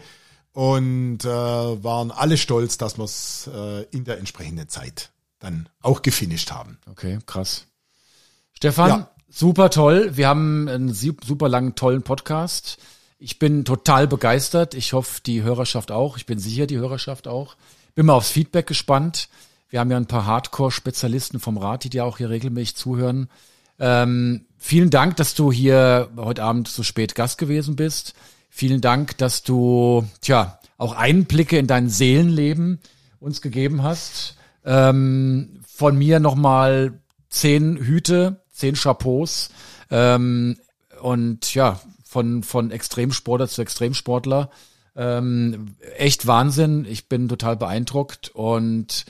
[0.53, 6.03] und äh, waren alle stolz, dass wir es äh, in der entsprechenden Zeit dann auch
[6.03, 6.79] gefinisht haben.
[6.91, 7.67] Okay, krass.
[8.53, 9.11] Stefan, Ja.
[9.29, 10.17] super toll.
[10.17, 12.79] Wir haben einen su- super langen, tollen Podcast.
[13.19, 14.75] Ich bin total begeistert.
[14.75, 16.17] Ich hoffe, die Hörerschaft auch.
[16.17, 17.57] Ich bin sicher, die Hörerschaft auch.
[17.95, 19.29] Bin mal aufs Feedback gespannt.
[19.69, 23.29] Wir haben ja ein paar Hardcore-Spezialisten vom Rat, die dir auch hier regelmäßig zuhören.
[23.79, 28.15] Ähm, vielen Dank, dass du hier heute Abend so spät Gast gewesen bist.
[28.61, 32.79] Vielen Dank, dass du, tja, auch Einblicke in dein Seelenleben
[33.19, 34.37] uns gegeben hast.
[34.67, 37.01] Ähm, von mir nochmal
[37.31, 39.49] zehn Hüte, zehn Chapeaus.
[39.91, 40.59] Ähm,
[41.01, 44.51] und ja, von, von Extremsportler zu Extremsportler.
[44.95, 46.85] Ähm, echt Wahnsinn.
[46.85, 49.07] Ich bin total beeindruckt und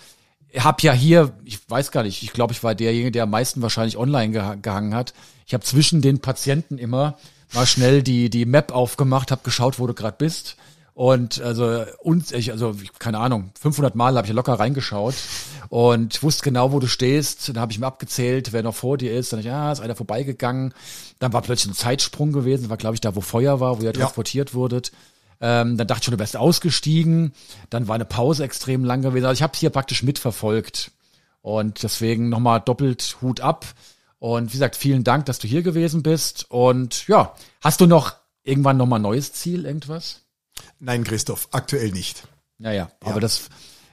[0.57, 3.63] hab ja hier, ich weiß gar nicht, ich glaube, ich war derjenige, der am meisten
[3.63, 5.13] wahrscheinlich online geha gehangen hat.
[5.45, 7.19] Ich habe zwischen den Patienten immer
[7.53, 10.57] mal schnell die die Map aufgemacht, habe geschaut, wo du gerade bist.
[10.95, 15.15] Und also uns, ich, also keine Ahnung, 500 Mal habe ich locker reingeschaut
[15.71, 17.49] und wusste genau, wo du stehst.
[17.49, 19.33] Dann habe ich mir abgezählt, wer noch vor dir ist.
[19.33, 20.75] Dann ich, ah, ist einer vorbeigegangen.
[21.19, 22.65] Dann war plötzlich ein Zeitsprung gewesen.
[22.65, 24.93] Das war, glaube ich, da, wo Feuer war, wo ihr transportiert wurdet.
[25.41, 27.33] Ähm, dann dachte ich schon, du wärst ausgestiegen.
[27.71, 29.25] Dann war eine Pause extrem lang gewesen.
[29.25, 30.91] Also ich habe hier praktisch mitverfolgt.
[31.41, 33.65] Und deswegen nochmal doppelt Hut ab.
[34.21, 36.47] Und wie gesagt, vielen Dank, dass du hier gewesen bist.
[36.51, 38.15] Und ja, hast du noch
[38.45, 40.21] irgendwann nochmal neues Ziel, irgendwas?
[40.79, 42.23] Nein, Christoph, aktuell nicht.
[42.59, 43.49] Naja, aber das,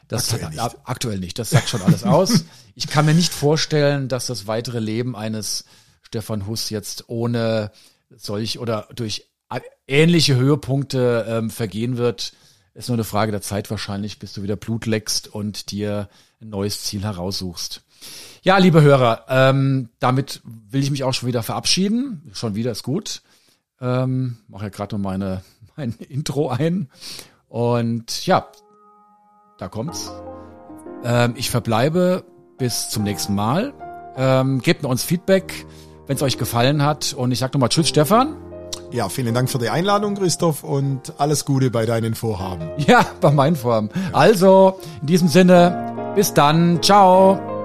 [0.09, 0.59] das Aktuell nicht.
[0.59, 1.39] a- aktuell nicht.
[1.39, 2.43] Das sagt schon alles aus.
[2.79, 5.65] Ich kann mir nicht vorstellen, dass das weitere Leben eines
[6.03, 7.71] Stefan Huss jetzt ohne
[8.15, 9.25] solch oder durch
[9.87, 12.33] ähnliche Höhepunkte ähm, vergehen wird.
[12.75, 16.07] Ist nur eine Frage der Zeit wahrscheinlich, bis du wieder Blut leckst und dir
[16.39, 17.81] ein neues Ziel heraussuchst.
[18.43, 22.29] Ja, liebe Hörer, ähm, damit will ich mich auch schon wieder verabschieden.
[22.33, 23.21] Schon wieder ist gut.
[23.81, 25.41] Ähm, mache ja gerade noch meine
[25.75, 26.89] mein Intro ein.
[27.47, 28.47] Und ja,
[29.57, 30.11] da kommt's.
[31.03, 32.23] Ähm, ich verbleibe
[32.57, 33.73] bis zum nächsten Mal.
[34.15, 35.65] Ähm, gebt mir uns Feedback,
[36.07, 37.13] wenn es euch gefallen hat.
[37.13, 38.35] Und ich sag nochmal Tschüss, Stefan.
[38.91, 42.69] Ja, vielen Dank für die Einladung, Christoph, und alles Gute bei deinen Vorhaben.
[42.87, 43.89] Ja, bei meinen Formen.
[44.13, 46.81] Also, in diesem Sinne, bis dann.
[46.81, 47.56] Ciao.